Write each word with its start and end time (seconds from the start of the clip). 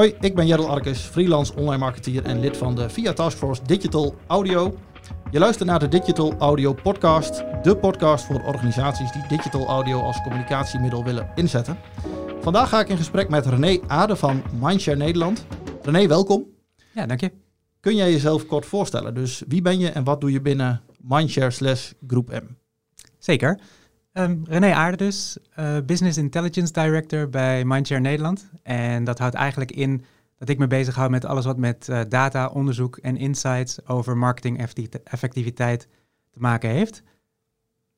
Hoi, 0.00 0.14
ik 0.20 0.34
ben 0.34 0.46
Jerrel 0.46 0.68
Arkes, 0.68 1.00
freelance 1.00 1.54
online 1.54 1.78
marketeer 1.78 2.24
en 2.24 2.40
lid 2.40 2.56
van 2.56 2.74
de 2.74 2.88
VIA 2.88 3.12
Taskforce 3.12 3.62
Digital 3.62 4.14
Audio. 4.26 4.78
Je 5.30 5.38
luistert 5.38 5.68
naar 5.68 5.78
de 5.78 5.88
Digital 5.88 6.34
Audio 6.38 6.72
Podcast, 6.72 7.44
de 7.62 7.76
podcast 7.76 8.24
voor 8.24 8.42
organisaties 8.42 9.12
die 9.12 9.22
digital 9.28 9.66
audio 9.66 10.00
als 10.00 10.22
communicatiemiddel 10.22 11.04
willen 11.04 11.30
inzetten. 11.34 11.78
Vandaag 12.40 12.68
ga 12.68 12.80
ik 12.80 12.88
in 12.88 12.96
gesprek 12.96 13.28
met 13.28 13.46
René 13.46 13.80
Aarde 13.86 14.16
van 14.16 14.42
Mindshare 14.60 14.96
Nederland. 14.96 15.46
René, 15.82 16.06
welkom. 16.06 16.46
Ja, 16.92 17.06
dank 17.06 17.20
je. 17.20 17.32
Kun 17.80 17.96
jij 17.96 18.10
jezelf 18.10 18.46
kort 18.46 18.66
voorstellen? 18.66 19.14
Dus 19.14 19.42
wie 19.48 19.62
ben 19.62 19.78
je 19.78 19.88
en 19.88 20.04
wat 20.04 20.20
doe 20.20 20.32
je 20.32 20.40
binnen 20.40 20.82
Mindshare 21.00 21.50
slash 21.50 21.92
Groep 22.06 22.30
M? 22.30 22.46
Zeker. 23.18 23.60
Um, 24.12 24.42
René 24.44 24.74
Aarde 24.74 24.96
dus, 24.96 25.38
uh, 25.58 25.76
Business 25.86 26.18
Intelligence 26.18 26.72
Director 26.72 27.28
bij 27.28 27.64
Mindshare 27.64 28.00
Nederland. 28.00 28.50
En 28.62 29.04
dat 29.04 29.18
houdt 29.18 29.34
eigenlijk 29.34 29.72
in 29.72 30.04
dat 30.38 30.48
ik 30.48 30.58
me 30.58 30.66
bezighoud 30.66 31.10
met 31.10 31.24
alles 31.24 31.44
wat 31.44 31.56
met 31.56 31.88
uh, 31.90 32.00
data, 32.08 32.46
onderzoek 32.46 32.96
en 32.96 33.16
insights 33.16 33.86
over 33.86 34.16
marketing 34.16 34.66
effectiviteit 35.04 35.88
te 36.30 36.38
maken 36.38 36.70
heeft. 36.70 37.02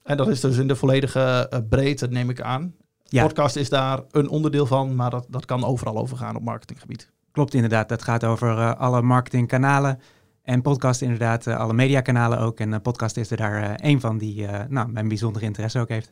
En 0.02 0.16
dat 0.16 0.28
is 0.28 0.40
dus 0.40 0.56
in 0.56 0.68
de 0.68 0.76
volledige 0.76 1.50
uh, 1.52 1.58
breedte, 1.68 2.06
neem 2.06 2.30
ik 2.30 2.40
aan. 2.40 2.74
Ja. 3.02 3.22
Podcast 3.26 3.56
is 3.56 3.68
daar 3.68 4.00
een 4.10 4.28
onderdeel 4.28 4.66
van, 4.66 4.96
maar 4.96 5.10
dat, 5.10 5.26
dat 5.28 5.44
kan 5.44 5.64
overal 5.64 5.98
over 5.98 6.16
gaan 6.16 6.36
op 6.36 6.42
marketinggebied. 6.42 7.10
Klopt 7.30 7.54
inderdaad, 7.54 7.88
dat 7.88 8.02
gaat 8.02 8.24
over 8.24 8.76
alle 8.76 9.02
marketingkanalen. 9.02 10.00
En 10.42 10.62
podcast 10.62 11.02
inderdaad, 11.02 11.46
uh, 11.46 11.56
alle 11.56 11.72
mediakanalen 11.72 12.38
ook. 12.38 12.60
En 12.60 12.70
uh, 12.70 12.76
podcast 12.82 13.16
is 13.16 13.30
er 13.30 13.36
daar 13.36 13.62
uh, 13.62 13.70
één 13.70 14.00
van 14.00 14.18
die 14.18 14.46
nou, 14.68 14.88
mijn 14.88 15.08
bijzondere 15.08 15.44
interesse 15.44 15.78
ook 15.78 15.88
heeft. 15.88 16.10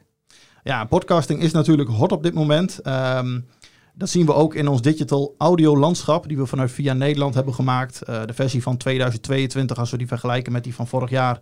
Ja, 0.62 0.84
podcasting 0.84 1.43
is 1.43 1.53
natuurlijk 1.53 1.89
hot 1.89 2.12
op 2.12 2.23
dit 2.23 2.34
moment. 2.34 2.87
Um, 2.87 3.47
dat 3.95 4.09
zien 4.09 4.27
we 4.27 4.34
ook 4.34 4.55
in 4.55 4.69
ons 4.69 4.83
digital 4.83 5.34
audio 5.39 5.77
landschap, 5.77 6.29
die 6.29 6.37
we 6.37 6.47
vanuit 6.47 6.73
Via 6.73 6.93
Nederland 6.93 7.34
hebben 7.34 7.55
gemaakt. 7.55 8.06
de 8.06 8.33
versie 8.34 8.62
van 8.62 8.77
2022, 8.77 9.78
als 9.78 9.91
we 9.91 9.97
die 9.97 10.06
vergelijken 10.06 10.53
met 10.53 10.65
die 10.65 10.75
van 10.75 10.87
vorig 10.87 11.11
jaar. 11.11 11.39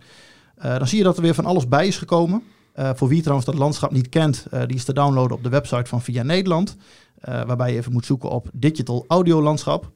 dan 0.55 0.87
zie 0.87 0.97
je 0.97 1.03
dat 1.03 1.15
er 1.15 1.21
weer 1.21 1.33
van 1.33 1.45
alles 1.45 1.67
bij 1.67 1.87
is 1.87 1.97
gekomen. 1.97 2.43
voor 2.75 3.07
wie 3.07 3.19
trouwens 3.19 3.45
dat 3.45 3.57
landschap 3.57 3.91
niet 3.91 4.09
kent, 4.09 4.47
die 4.65 4.75
is 4.75 4.83
te 4.83 4.93
downloaden 4.93 5.37
op 5.37 5.43
de 5.43 5.49
website 5.49 5.85
van 5.85 6.01
Via 6.01 6.23
Nederland. 6.23 6.75
waarbij 7.21 7.71
je 7.71 7.77
even 7.77 7.91
moet 7.91 8.05
zoeken 8.05 8.29
op 8.29 8.49
digital 8.53 9.05
audio 9.07 9.41
landschap. 9.41 9.91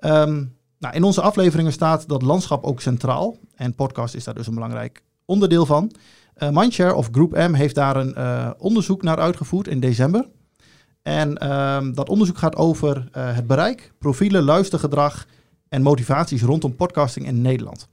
Um, 0.00 0.56
nou, 0.84 0.96
in 0.96 1.02
onze 1.02 1.20
afleveringen 1.20 1.72
staat 1.72 2.08
dat 2.08 2.22
landschap 2.22 2.64
ook 2.64 2.80
centraal. 2.80 3.36
En 3.54 3.74
podcast 3.74 4.14
is 4.14 4.24
daar 4.24 4.34
dus 4.34 4.46
een 4.46 4.54
belangrijk 4.54 5.02
onderdeel 5.24 5.66
van. 5.66 5.90
Uh, 6.38 6.48
Mindshare 6.50 6.94
of 6.94 7.08
Groep 7.12 7.32
M 7.32 7.52
heeft 7.52 7.74
daar 7.74 7.96
een 7.96 8.14
uh, 8.18 8.50
onderzoek 8.58 9.02
naar 9.02 9.18
uitgevoerd 9.18 9.68
in 9.68 9.80
december. 9.80 10.28
En 11.02 11.38
uh, 11.42 11.78
dat 11.92 12.08
onderzoek 12.08 12.38
gaat 12.38 12.56
over 12.56 12.96
uh, 12.96 13.34
het 13.34 13.46
bereik, 13.46 13.92
profielen, 13.98 14.42
luistergedrag 14.42 15.26
en 15.68 15.82
motivaties 15.82 16.42
rondom 16.42 16.76
podcasting 16.76 17.26
in 17.26 17.42
Nederland. 17.42 17.88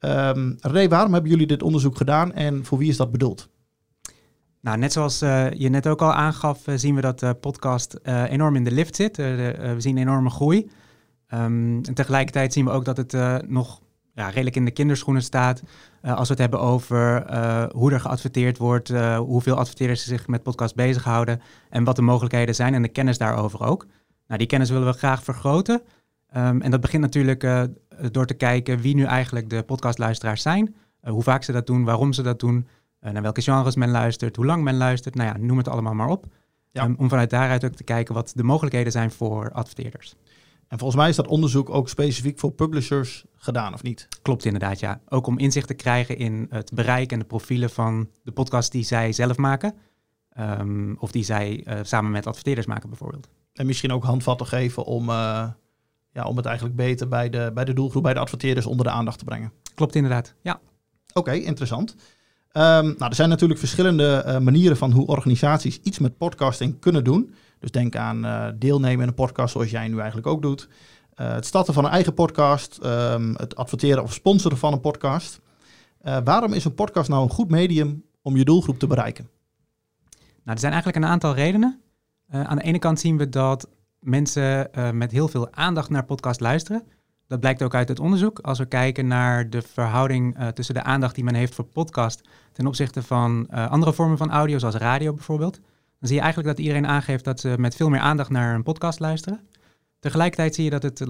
Um, 0.00 0.56
Ray, 0.60 0.88
waarom 0.88 1.12
hebben 1.12 1.30
jullie 1.30 1.46
dit 1.46 1.62
onderzoek 1.62 1.96
gedaan 1.96 2.32
en 2.32 2.64
voor 2.64 2.78
wie 2.78 2.88
is 2.88 2.96
dat 2.96 3.12
bedoeld? 3.12 3.48
Nou, 4.60 4.78
net 4.78 4.92
zoals 4.92 5.18
je 5.18 5.68
net 5.70 5.86
ook 5.86 6.02
al 6.02 6.12
aangaf, 6.12 6.62
zien 6.74 6.94
we 6.94 7.00
dat 7.00 7.18
de 7.18 7.34
podcast 7.34 7.98
enorm 8.04 8.56
in 8.56 8.64
de 8.64 8.70
lift 8.70 8.96
zit. 8.96 9.16
we 9.16 9.74
zien 9.78 9.98
enorme 9.98 10.30
groei. 10.30 10.70
Um, 11.34 11.84
en 11.84 11.94
tegelijkertijd 11.94 12.52
zien 12.52 12.64
we 12.64 12.70
ook 12.70 12.84
dat 12.84 12.96
het 12.96 13.12
uh, 13.12 13.36
nog 13.46 13.80
ja, 14.14 14.28
redelijk 14.28 14.56
in 14.56 14.64
de 14.64 14.70
kinderschoenen 14.70 15.22
staat. 15.22 15.62
Uh, 16.02 16.16
als 16.16 16.28
we 16.28 16.34
het 16.34 16.42
hebben 16.42 16.60
over 16.60 17.30
uh, 17.30 17.64
hoe 17.72 17.92
er 17.92 18.00
geadverteerd 18.00 18.58
wordt, 18.58 18.88
hoeveel 19.16 19.56
adverteerders 19.56 20.04
zich 20.04 20.26
met 20.26 20.42
podcast 20.42 20.74
bezighouden 20.74 21.40
en 21.68 21.84
wat 21.84 21.96
de 21.96 22.02
mogelijkheden 22.02 22.54
zijn 22.54 22.74
en 22.74 22.82
de 22.82 22.88
kennis 22.88 23.18
daarover 23.18 23.62
ook. 23.62 23.86
Nou, 24.26 24.38
die 24.38 24.46
kennis 24.46 24.70
willen 24.70 24.86
we 24.86 24.98
graag 24.98 25.22
vergroten. 25.22 25.82
Um, 26.36 26.60
en 26.60 26.70
dat 26.70 26.80
begint 26.80 27.02
natuurlijk 27.02 27.68
door 28.10 28.26
te 28.26 28.34
kijken 28.34 28.80
wie 28.80 28.94
nu 28.94 29.04
eigenlijk 29.04 29.50
de 29.50 29.62
podcastluisteraars 29.62 30.42
zijn, 30.42 30.74
hoe 31.00 31.22
vaak 31.22 31.42
ze 31.42 31.52
dat 31.52 31.66
doen, 31.66 31.84
waarom 31.84 32.12
ze 32.12 32.22
dat 32.22 32.40
doen, 32.40 32.66
naar 33.00 33.22
welke 33.22 33.42
genres 33.42 33.76
men 33.76 33.90
luistert, 33.90 34.36
hoe 34.36 34.46
lang 34.46 34.62
men 34.62 34.76
luistert. 34.76 35.14
Nou 35.14 35.28
ja, 35.28 35.36
noem 35.38 35.58
het 35.58 35.68
allemaal 35.68 35.94
maar 35.94 36.08
op. 36.08 36.26
Ja. 36.70 36.84
Um, 36.84 36.94
om 36.98 37.08
vanuit 37.08 37.30
daaruit 37.30 37.64
ook 37.64 37.74
te 37.74 37.84
kijken 37.84 38.14
wat 38.14 38.32
de 38.34 38.42
mogelijkheden 38.42 38.92
zijn 38.92 39.10
voor 39.10 39.52
adverteerders. 39.52 40.14
En 40.70 40.78
volgens 40.78 41.00
mij 41.00 41.08
is 41.08 41.16
dat 41.16 41.26
onderzoek 41.26 41.70
ook 41.70 41.88
specifiek 41.88 42.38
voor 42.38 42.52
publishers 42.52 43.24
gedaan, 43.36 43.74
of 43.74 43.82
niet? 43.82 44.08
Klopt 44.22 44.44
inderdaad, 44.44 44.80
ja. 44.80 45.00
Ook 45.08 45.26
om 45.26 45.38
inzicht 45.38 45.66
te 45.66 45.74
krijgen 45.74 46.16
in 46.16 46.46
het 46.50 46.70
bereik 46.74 47.12
en 47.12 47.18
de 47.18 47.24
profielen 47.24 47.70
van 47.70 48.10
de 48.22 48.32
podcast 48.32 48.72
die 48.72 48.84
zij 48.84 49.12
zelf 49.12 49.36
maken. 49.36 49.74
Um, 50.38 50.96
of 50.98 51.10
die 51.10 51.24
zij 51.24 51.64
uh, 51.66 51.78
samen 51.82 52.10
met 52.10 52.26
adverteerders 52.26 52.66
maken 52.66 52.88
bijvoorbeeld. 52.88 53.28
En 53.52 53.66
misschien 53.66 53.92
ook 53.92 54.04
handvatten 54.04 54.46
geven 54.46 54.84
om, 54.84 55.08
uh, 55.08 55.48
ja, 56.12 56.24
om 56.24 56.36
het 56.36 56.46
eigenlijk 56.46 56.76
beter 56.76 57.08
bij 57.08 57.30
de, 57.30 57.50
bij 57.54 57.64
de 57.64 57.72
doelgroep, 57.72 58.02
bij 58.02 58.14
de 58.14 58.20
adverteerders 58.20 58.66
onder 58.66 58.86
de 58.86 58.92
aandacht 58.92 59.18
te 59.18 59.24
brengen. 59.24 59.52
Klopt 59.74 59.94
inderdaad, 59.94 60.34
ja. 60.42 60.60
Oké, 61.08 61.18
okay, 61.18 61.38
interessant. 61.38 61.90
Um, 62.52 62.62
nou, 62.84 62.96
er 62.98 63.14
zijn 63.14 63.28
natuurlijk 63.28 63.60
verschillende 63.60 64.24
uh, 64.26 64.38
manieren 64.38 64.76
van 64.76 64.92
hoe 64.92 65.06
organisaties 65.06 65.80
iets 65.82 65.98
met 65.98 66.16
podcasting 66.16 66.80
kunnen 66.80 67.04
doen. 67.04 67.34
Dus 67.60 67.70
denk 67.70 67.96
aan 67.96 68.24
uh, 68.24 68.46
deelnemen 68.56 69.02
in 69.02 69.08
een 69.08 69.14
podcast 69.14 69.52
zoals 69.52 69.70
jij 69.70 69.88
nu 69.88 69.98
eigenlijk 69.98 70.26
ook 70.26 70.42
doet. 70.42 70.68
Uh, 71.16 71.32
het 71.32 71.46
starten 71.46 71.74
van 71.74 71.84
een 71.84 71.90
eigen 71.90 72.14
podcast, 72.14 72.78
um, 72.84 73.34
het 73.36 73.56
adverteren 73.56 74.02
of 74.02 74.12
sponsoren 74.12 74.58
van 74.58 74.72
een 74.72 74.80
podcast. 74.80 75.40
Uh, 76.02 76.18
waarom 76.24 76.52
is 76.52 76.64
een 76.64 76.74
podcast 76.74 77.08
nou 77.08 77.22
een 77.22 77.30
goed 77.30 77.50
medium 77.50 78.04
om 78.22 78.36
je 78.36 78.44
doelgroep 78.44 78.78
te 78.78 78.86
bereiken? 78.86 79.28
Nou, 80.18 80.56
er 80.56 80.58
zijn 80.58 80.72
eigenlijk 80.72 81.04
een 81.04 81.10
aantal 81.10 81.34
redenen. 81.34 81.80
aan 82.28 82.56
de 82.56 82.62
ene 82.62 82.78
kant 82.78 83.00
zien 83.00 83.16
we 83.16 83.28
dat 83.28 83.68
mensen 83.98 84.70
met 84.92 85.10
heel 85.10 85.28
veel 85.28 85.52
aandacht 85.52 85.90
naar 85.90 86.04
podcast 86.04 86.40
luisteren. 86.40 86.82
Dat 87.26 87.40
blijkt 87.40 87.62
ook 87.62 87.74
uit 87.74 87.88
het 87.88 88.00
onderzoek. 88.00 88.38
Als 88.38 88.58
we 88.58 88.66
kijken 88.66 89.06
naar 89.06 89.50
de 89.50 89.62
verhouding 89.62 90.36
tussen 90.54 90.74
de 90.74 90.82
aandacht 90.82 91.14
die 91.14 91.24
men 91.24 91.34
heeft 91.34 91.54
voor 91.54 91.64
podcast 91.64 92.28
ten 92.52 92.66
opzichte 92.66 93.02
van 93.02 93.48
andere 93.48 93.92
vormen 93.92 94.18
van 94.18 94.30
audio, 94.30 94.58
zoals 94.58 94.74
radio 94.74 95.12
bijvoorbeeld, 95.12 95.60
dan 96.00 96.08
zie 96.08 96.16
je 96.16 96.22
eigenlijk 96.22 96.56
dat 96.56 96.66
iedereen 96.66 96.86
aangeeft 96.86 97.24
dat 97.24 97.40
ze 97.40 97.54
met 97.58 97.76
veel 97.76 97.88
meer 97.88 98.00
aandacht 98.00 98.30
naar 98.30 98.54
een 98.54 98.62
podcast 98.62 99.00
luisteren. 99.00 99.40
Tegelijkertijd 99.98 100.54
zie 100.54 100.64
je 100.64 100.70
dat 100.70 100.82
het 100.82 101.04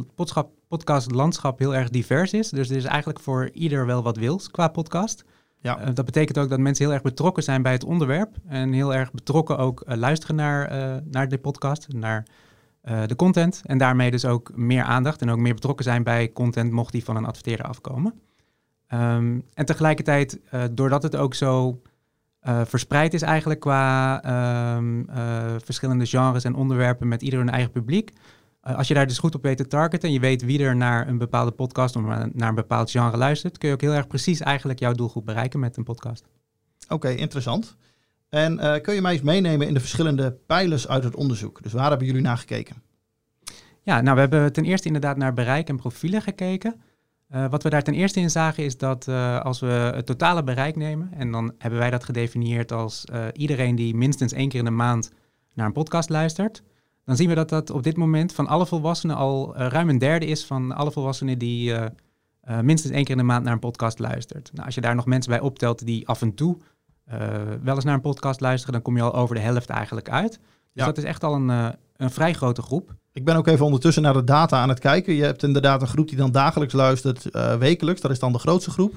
podcastlandschap 0.68 1.58
heel 1.58 1.74
erg 1.74 1.88
divers 1.88 2.32
is. 2.32 2.48
Dus 2.48 2.70
er 2.70 2.76
is 2.76 2.84
eigenlijk 2.84 3.20
voor 3.20 3.50
ieder 3.52 3.86
wel 3.86 4.02
wat 4.02 4.16
wils 4.16 4.50
qua 4.50 4.68
podcast. 4.68 5.24
Ja. 5.58 5.80
Uh, 5.80 5.94
dat 5.94 6.04
betekent 6.04 6.38
ook 6.38 6.48
dat 6.48 6.58
mensen 6.58 6.84
heel 6.84 6.94
erg 6.94 7.02
betrokken 7.02 7.42
zijn 7.42 7.62
bij 7.62 7.72
het 7.72 7.84
onderwerp. 7.84 8.36
En 8.46 8.72
heel 8.72 8.94
erg 8.94 9.12
betrokken 9.12 9.58
ook 9.58 9.84
uh, 9.86 9.96
luisteren 9.96 10.36
naar, 10.36 10.72
uh, 10.72 10.96
naar 11.10 11.28
de 11.28 11.38
podcast, 11.38 11.88
naar 11.92 12.26
de 13.06 13.16
content. 13.16 13.62
En 13.64 13.78
daarmee 13.78 14.10
dus 14.10 14.24
ook 14.24 14.56
meer 14.56 14.82
aandacht 14.82 15.22
en 15.22 15.30
ook 15.30 15.38
meer 15.38 15.54
betrokken 15.54 15.84
zijn 15.84 16.02
bij 16.02 16.32
content 16.32 16.72
mocht 16.72 16.92
die 16.92 17.04
van 17.04 17.16
een 17.16 17.24
adverteerder 17.24 17.66
afkomen. 17.66 18.20
Um, 18.94 19.44
en 19.54 19.64
tegelijkertijd, 19.64 20.40
doordat 20.70 21.02
het 21.02 21.16
ook 21.16 21.34
zo 21.34 21.80
uh, 22.48 22.60
verspreid 22.64 23.14
is 23.14 23.22
eigenlijk 23.22 23.60
qua 23.60 24.76
um, 24.76 25.06
uh, 25.10 25.54
verschillende 25.64 26.06
genres 26.06 26.44
en 26.44 26.54
onderwerpen 26.54 27.08
met 27.08 27.22
ieder 27.22 27.38
hun 27.38 27.50
eigen 27.50 27.70
publiek. 27.70 28.10
Uh, 28.64 28.76
als 28.76 28.88
je 28.88 28.94
daar 28.94 29.06
dus 29.06 29.18
goed 29.18 29.34
op 29.34 29.42
weet 29.42 29.56
te 29.56 29.66
targeten 29.66 30.08
en 30.08 30.14
je 30.14 30.20
weet 30.20 30.44
wie 30.44 30.62
er 30.62 30.76
naar 30.76 31.08
een 31.08 31.18
bepaalde 31.18 31.50
podcast 31.50 31.96
of 31.96 32.02
naar 32.32 32.48
een 32.48 32.54
bepaald 32.54 32.90
genre 32.90 33.16
luistert, 33.16 33.58
kun 33.58 33.68
je 33.68 33.74
ook 33.74 33.80
heel 33.80 33.92
erg 33.92 34.06
precies 34.06 34.40
eigenlijk 34.40 34.78
jouw 34.78 34.92
doelgroep 34.92 35.24
bereiken 35.24 35.60
met 35.60 35.76
een 35.76 35.84
podcast. 35.84 36.24
Oké, 36.84 36.94
okay, 36.94 37.14
interessant. 37.14 37.76
En 38.28 38.80
kun 38.82 38.94
je 38.94 39.00
mij 39.00 39.12
eens 39.12 39.22
meenemen 39.22 39.66
in 39.66 39.74
de 39.74 39.80
verschillende 39.80 40.32
pijlers 40.46 40.88
uit 40.88 41.04
het 41.04 41.14
onderzoek? 41.14 41.62
Dus 41.62 41.72
waar 41.72 41.88
hebben 41.88 42.06
jullie 42.06 42.22
naar 42.22 42.38
gekeken? 42.38 42.82
Ja, 43.82 44.00
nou 44.00 44.14
we 44.14 44.20
hebben 44.20 44.52
ten 44.52 44.64
eerste 44.64 44.86
inderdaad 44.86 45.16
naar 45.16 45.32
bereik 45.32 45.68
en 45.68 45.76
profielen 45.76 46.22
gekeken. 46.22 46.80
Uh, 47.34 47.50
wat 47.50 47.62
we 47.62 47.70
daar 47.70 47.82
ten 47.82 47.94
eerste 47.94 48.20
in 48.20 48.30
zagen 48.30 48.64
is 48.64 48.76
dat 48.76 49.06
uh, 49.06 49.40
als 49.40 49.60
we 49.60 49.66
het 49.66 50.06
totale 50.06 50.42
bereik 50.42 50.76
nemen, 50.76 51.12
en 51.12 51.32
dan 51.32 51.54
hebben 51.58 51.78
wij 51.78 51.90
dat 51.90 52.04
gedefinieerd 52.04 52.72
als 52.72 53.04
uh, 53.12 53.24
iedereen 53.32 53.74
die 53.74 53.94
minstens 53.94 54.32
één 54.32 54.48
keer 54.48 54.58
in 54.58 54.64
de 54.64 54.70
maand 54.70 55.10
naar 55.54 55.66
een 55.66 55.72
podcast 55.72 56.08
luistert, 56.08 56.62
dan 57.04 57.16
zien 57.16 57.28
we 57.28 57.34
dat 57.34 57.48
dat 57.48 57.70
op 57.70 57.82
dit 57.82 57.96
moment 57.96 58.32
van 58.32 58.46
alle 58.46 58.66
volwassenen 58.66 59.16
al 59.16 59.56
ruim 59.56 59.88
een 59.88 59.98
derde 59.98 60.26
is 60.26 60.44
van 60.44 60.72
alle 60.72 60.90
volwassenen 60.90 61.38
die 61.38 61.74
minstens 62.62 62.94
één 62.94 63.04
keer 63.04 63.12
in 63.12 63.20
de 63.20 63.26
maand 63.26 63.44
naar 63.44 63.52
een 63.52 63.58
podcast 63.58 63.98
luistert. 63.98 64.50
Nou, 64.52 64.66
als 64.66 64.74
je 64.74 64.80
daar 64.80 64.94
nog 64.94 65.06
mensen 65.06 65.30
bij 65.30 65.40
optelt 65.40 65.86
die 65.86 66.08
af 66.08 66.22
en 66.22 66.34
toe 66.34 66.58
wel 67.62 67.74
eens 67.74 67.84
naar 67.84 67.94
een 67.94 68.00
podcast 68.00 68.40
luisteren, 68.40 68.72
dan 68.72 68.82
kom 68.82 68.96
je 68.96 69.02
al 69.02 69.14
over 69.14 69.34
de 69.34 69.40
helft 69.40 69.68
eigenlijk 69.68 70.08
uit. 70.08 70.30
Dus 70.30 70.40
ja. 70.72 70.84
dat 70.84 70.98
is 70.98 71.04
echt 71.04 71.24
al 71.24 71.34
een, 71.34 71.48
een 71.96 72.10
vrij 72.10 72.32
grote 72.32 72.62
groep. 72.62 72.94
Ik 73.12 73.24
ben 73.24 73.36
ook 73.36 73.46
even 73.46 73.64
ondertussen 73.64 74.02
naar 74.02 74.12
de 74.12 74.24
data 74.24 74.60
aan 74.60 74.68
het 74.68 74.78
kijken. 74.78 75.14
Je 75.14 75.22
hebt 75.22 75.42
inderdaad 75.42 75.80
een 75.80 75.88
groep 75.88 76.08
die 76.08 76.16
dan 76.16 76.32
dagelijks 76.32 76.74
luistert, 76.74 77.26
uh, 77.32 77.56
wekelijks. 77.56 78.00
Dat 78.00 78.10
is 78.10 78.18
dan 78.18 78.32
de 78.32 78.38
grootste 78.38 78.70
groep. 78.70 78.94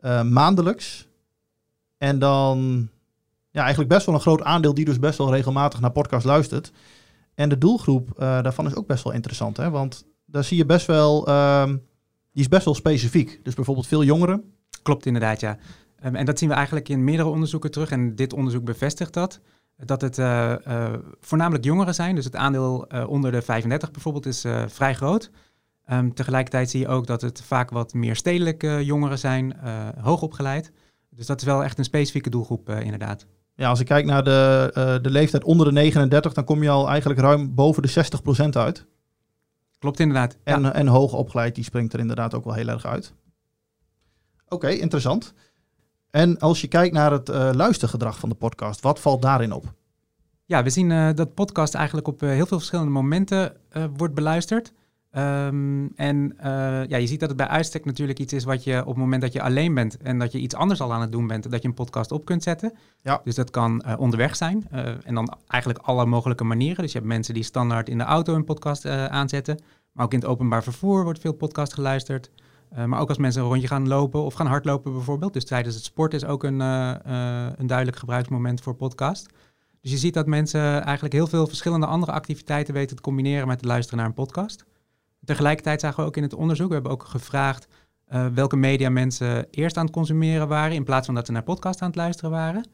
Uh, 0.00 0.22
maandelijks. 0.22 1.08
En 1.98 2.18
dan 2.18 2.88
ja, 3.50 3.60
eigenlijk 3.60 3.90
best 3.90 4.06
wel 4.06 4.14
een 4.14 4.20
groot 4.20 4.42
aandeel 4.42 4.74
die 4.74 4.84
dus 4.84 4.98
best 4.98 5.18
wel 5.18 5.30
regelmatig 5.34 5.80
naar 5.80 5.92
podcast 5.92 6.24
luistert. 6.24 6.72
En 7.34 7.48
de 7.48 7.58
doelgroep 7.58 8.08
uh, 8.12 8.42
daarvan 8.42 8.66
is 8.66 8.74
ook 8.74 8.86
best 8.86 9.04
wel 9.04 9.12
interessant. 9.12 9.56
Hè? 9.56 9.70
Want 9.70 10.06
daar 10.24 10.44
zie 10.44 10.56
je 10.56 10.66
best 10.66 10.86
wel, 10.86 11.28
uh, 11.28 11.66
die 12.32 12.42
is 12.42 12.48
best 12.48 12.64
wel 12.64 12.74
specifiek. 12.74 13.40
Dus 13.42 13.54
bijvoorbeeld 13.54 13.86
veel 13.86 14.04
jongeren. 14.04 14.52
Klopt 14.82 15.06
inderdaad, 15.06 15.40
ja. 15.40 15.58
Um, 16.04 16.14
en 16.14 16.26
dat 16.26 16.38
zien 16.38 16.48
we 16.48 16.54
eigenlijk 16.54 16.88
in 16.88 17.04
meerdere 17.04 17.28
onderzoeken 17.28 17.70
terug. 17.70 17.90
En 17.90 18.14
dit 18.14 18.32
onderzoek 18.32 18.64
bevestigt 18.64 19.12
dat. 19.12 19.40
Dat 19.76 20.00
het 20.00 20.18
uh, 20.18 20.54
uh, 20.68 20.92
voornamelijk 21.20 21.64
jongeren 21.64 21.94
zijn. 21.94 22.14
Dus 22.14 22.24
het 22.24 22.36
aandeel 22.36 22.86
uh, 22.94 23.08
onder 23.08 23.32
de 23.32 23.42
35 23.42 23.90
bijvoorbeeld 23.90 24.26
is 24.26 24.44
vrij 24.66 24.94
groot. 24.94 25.30
Um, 25.90 26.14
tegelijkertijd 26.14 26.70
zie 26.70 26.80
je 26.80 26.88
ook 26.88 27.06
dat 27.06 27.20
het 27.20 27.42
vaak 27.42 27.70
wat 27.70 27.94
meer 27.94 28.16
stedelijke 28.16 28.84
jongeren 28.84 29.18
zijn, 29.18 29.56
hoogopgeleid. 30.00 30.72
Dus 31.10 31.26
dat 31.26 31.40
is 31.40 31.46
wel 31.46 31.64
echt 31.64 31.78
een 31.78 31.84
specifieke 31.84 32.30
doelgroep 32.30 32.70
inderdaad. 32.70 33.26
Ja, 33.54 33.68
als 33.68 33.80
ik 33.80 33.86
kijk 33.86 34.04
naar 34.04 34.24
de, 34.24 34.98
de 35.02 35.10
leeftijd 35.10 35.44
onder 35.44 35.66
de 35.66 35.72
39, 35.72 36.32
dan 36.32 36.44
kom 36.44 36.62
je 36.62 36.68
al 36.68 36.88
eigenlijk 36.88 37.20
ruim 37.20 37.54
boven 37.54 37.82
de 37.82 38.04
60% 38.46 38.48
uit. 38.50 38.86
Klopt 39.82 40.00
inderdaad. 40.00 40.38
En, 40.44 40.62
ja. 40.62 40.72
en 40.72 40.86
hoogopgeleid, 40.86 41.54
die 41.54 41.64
springt 41.64 41.92
er 41.92 41.98
inderdaad 42.00 42.34
ook 42.34 42.44
wel 42.44 42.54
heel 42.54 42.68
erg 42.68 42.86
uit. 42.86 43.14
Oké, 44.44 44.54
okay, 44.54 44.74
interessant. 44.74 45.34
En 46.12 46.38
als 46.38 46.60
je 46.60 46.68
kijkt 46.68 46.94
naar 46.94 47.12
het 47.12 47.28
uh, 47.28 47.50
luistergedrag 47.52 48.18
van 48.18 48.28
de 48.28 48.34
podcast, 48.34 48.80
wat 48.80 49.00
valt 49.00 49.22
daarin 49.22 49.52
op? 49.52 49.72
Ja, 50.44 50.62
we 50.62 50.70
zien 50.70 50.90
uh, 50.90 51.08
dat 51.14 51.34
podcast 51.34 51.74
eigenlijk 51.74 52.08
op 52.08 52.22
uh, 52.22 52.30
heel 52.30 52.46
veel 52.46 52.58
verschillende 52.58 52.90
momenten 52.90 53.56
wordt 53.96 54.14
beluisterd. 54.14 54.72
Um, 55.16 55.92
en 55.96 56.36
ja, 56.88 56.96
je 56.96 57.06
ziet 57.06 57.20
dat 57.20 57.28
het 57.28 57.38
bij 57.38 57.48
uitstek 57.48 57.84
natuurlijk 57.84 58.18
iets 58.18 58.32
is 58.32 58.44
wat 58.44 58.64
je 58.64 58.80
op 58.80 58.86
het 58.86 58.96
moment 58.96 59.22
dat 59.22 59.32
je 59.32 59.42
alleen 59.42 59.74
bent 59.74 59.96
en 59.96 60.18
dat 60.18 60.32
je 60.32 60.38
iets 60.38 60.54
anders 60.54 60.80
al 60.80 60.92
aan 60.92 61.00
het 61.00 61.12
doen 61.12 61.26
bent, 61.26 61.50
dat 61.50 61.62
je 61.62 61.68
een 61.68 61.74
podcast 61.74 62.12
op 62.12 62.24
kunt 62.24 62.42
zetten. 62.42 62.72
Ja. 63.02 63.20
Dus 63.24 63.34
dat 63.34 63.50
kan 63.50 63.96
onderweg 63.98 64.36
zijn 64.36 64.68
en 65.04 65.14
dan 65.14 65.34
eigenlijk 65.46 65.84
alle 65.84 66.06
mogelijke 66.06 66.44
manieren. 66.44 66.82
Dus 66.82 66.92
je 66.92 66.98
hebt 66.98 67.10
mensen 67.10 67.34
die 67.34 67.42
standaard 67.42 67.88
in 67.88 67.98
de 67.98 68.04
auto 68.04 68.34
een 68.34 68.44
podcast 68.44 68.86
aanzetten, 68.86 69.58
maar 69.92 70.04
ook 70.04 70.12
in 70.12 70.18
het 70.18 70.28
openbaar 70.28 70.62
vervoer 70.62 71.04
wordt 71.04 71.20
veel 71.20 71.32
podcast 71.32 71.74
geluisterd. 71.74 72.30
Uh, 72.76 72.84
maar 72.84 73.00
ook 73.00 73.08
als 73.08 73.18
mensen 73.18 73.42
een 73.42 73.48
rondje 73.48 73.68
gaan 73.68 73.88
lopen 73.88 74.22
of 74.22 74.34
gaan 74.34 74.46
hardlopen 74.46 74.92
bijvoorbeeld. 74.92 75.32
Dus 75.32 75.44
tijdens 75.44 75.74
het 75.74 75.84
sport 75.84 76.14
is 76.14 76.24
ook 76.24 76.44
een, 76.44 76.60
uh, 76.60 76.94
uh, 77.06 77.46
een 77.56 77.66
duidelijk 77.66 77.98
gebruiksmoment 77.98 78.60
voor 78.60 78.74
podcast. 78.74 79.26
Dus 79.80 79.90
je 79.90 79.96
ziet 79.96 80.14
dat 80.14 80.26
mensen 80.26 80.82
eigenlijk 80.82 81.14
heel 81.14 81.26
veel 81.26 81.46
verschillende 81.46 81.86
andere 81.86 82.12
activiteiten 82.12 82.74
weten 82.74 82.96
te 82.96 83.02
combineren 83.02 83.46
met 83.46 83.60
het 83.60 83.68
luisteren 83.68 83.98
naar 83.98 84.08
een 84.08 84.14
podcast. 84.14 84.64
Tegelijkertijd 85.24 85.80
zagen 85.80 86.00
we 86.00 86.06
ook 86.06 86.16
in 86.16 86.22
het 86.22 86.34
onderzoek, 86.34 86.68
we 86.68 86.74
hebben 86.74 86.92
ook 86.92 87.04
gevraagd 87.04 87.68
welke 88.34 88.56
media 88.56 88.90
mensen 88.90 89.46
eerst 89.50 89.76
aan 89.76 89.84
het 89.84 89.94
consumeren 89.94 90.48
waren 90.48 90.76
in 90.76 90.84
plaats 90.84 91.06
van 91.06 91.14
dat 91.14 91.26
ze 91.26 91.32
naar 91.32 91.42
podcast 91.42 91.80
aan 91.80 91.88
het 91.88 91.96
luisteren 91.96 92.30
waren. 92.30 92.66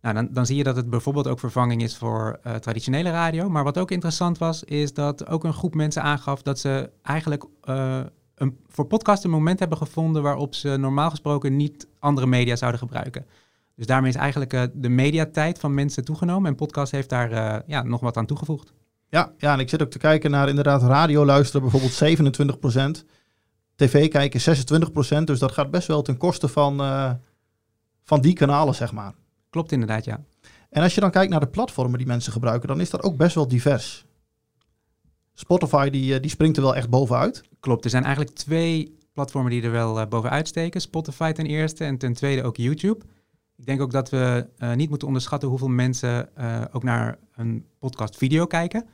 Nou, 0.00 0.14
dan, 0.14 0.28
dan 0.30 0.46
zie 0.46 0.56
je 0.56 0.64
dat 0.64 0.76
het 0.76 0.90
bijvoorbeeld 0.90 1.26
ook 1.26 1.38
vervanging 1.38 1.82
is 1.82 1.96
voor 1.96 2.40
traditionele 2.60 3.10
radio. 3.10 3.48
Maar 3.48 3.64
wat 3.64 3.78
ook 3.78 3.90
interessant 3.90 4.38
was, 4.38 4.64
is 4.64 4.94
dat 4.94 5.26
ook 5.26 5.44
een 5.44 5.52
groep 5.52 5.74
mensen 5.74 6.02
aangaf 6.02 6.42
dat 6.42 6.58
ze 6.58 6.90
eigenlijk 7.02 7.44
een, 8.38 8.58
voor 8.66 8.86
podcast 8.86 9.24
een 9.24 9.30
moment 9.30 9.58
hebben 9.58 9.78
gevonden 9.78 10.22
waarop 10.22 10.54
ze 10.54 10.76
normaal 10.76 11.10
gesproken 11.10 11.56
niet 11.56 11.88
andere 11.98 12.26
media 12.26 12.56
zouden 12.56 12.80
gebruiken. 12.80 13.26
Dus 13.76 13.86
daarmee 13.86 14.10
is 14.10 14.16
eigenlijk 14.16 14.52
uh, 14.52 14.62
de 14.74 14.88
mediatijd 14.88 15.58
van 15.58 15.74
mensen 15.74 16.04
toegenomen 16.04 16.50
en 16.50 16.56
podcast 16.56 16.92
heeft 16.92 17.08
daar 17.08 17.32
uh, 17.32 17.56
ja, 17.66 17.82
nog 17.82 18.00
wat 18.00 18.16
aan 18.16 18.26
toegevoegd. 18.26 18.72
Ja, 19.08 19.32
ja, 19.38 19.52
en 19.52 19.58
ik 19.58 19.68
zit 19.68 19.82
ook 19.82 19.90
te 19.90 19.98
kijken 19.98 20.30
naar 20.30 20.48
inderdaad 20.48 20.82
radio 20.82 21.24
luisteren, 21.24 21.70
bijvoorbeeld 21.70 23.02
27%, 23.02 23.04
tv 23.74 24.08
kijken 24.08 24.40
26%, 25.20 25.24
dus 25.24 25.38
dat 25.38 25.52
gaat 25.52 25.70
best 25.70 25.88
wel 25.88 26.02
ten 26.02 26.16
koste 26.16 26.48
van, 26.48 26.80
uh, 26.80 27.10
van 28.04 28.20
die 28.20 28.32
kanalen, 28.32 28.74
zeg 28.74 28.92
maar. 28.92 29.14
Klopt 29.50 29.72
inderdaad, 29.72 30.04
ja. 30.04 30.24
En 30.70 30.82
als 30.82 30.94
je 30.94 31.00
dan 31.00 31.10
kijkt 31.10 31.30
naar 31.30 31.40
de 31.40 31.48
platformen 31.48 31.98
die 31.98 32.06
mensen 32.06 32.32
gebruiken, 32.32 32.68
dan 32.68 32.80
is 32.80 32.90
dat 32.90 33.02
ook 33.02 33.16
best 33.16 33.34
wel 33.34 33.48
divers. 33.48 34.06
Spotify 35.38 35.90
die, 35.90 36.14
eh, 36.14 36.20
die 36.20 36.30
springt 36.30 36.56
er 36.56 36.62
wel 36.62 36.76
echt 36.76 36.90
bovenuit. 36.90 37.42
Klopt, 37.60 37.84
er 37.84 37.90
zijn 37.90 38.04
eigenlijk 38.04 38.36
twee 38.36 38.98
platformen 39.12 39.50
die 39.50 39.62
er 39.62 39.70
wel 39.70 40.00
uh, 40.00 40.06
bovenuit 40.06 40.48
steken. 40.48 40.80
Spotify 40.80 41.32
ten 41.32 41.46
eerste 41.46 41.84
en 41.84 41.98
ten 41.98 42.12
tweede 42.12 42.42
ook 42.42 42.56
YouTube. 42.56 43.04
Ik 43.56 43.66
denk 43.66 43.80
ook 43.80 43.90
dat 43.90 44.10
we 44.10 44.46
uh, 44.58 44.72
niet 44.74 44.88
moeten 44.88 45.06
onderschatten 45.06 45.48
hoeveel 45.48 45.68
mensen 45.68 46.28
ook 46.72 46.82
naar 46.82 47.18
een 47.34 47.64
podcast 47.78 48.16
video 48.16 48.46
kijken. 48.46 48.86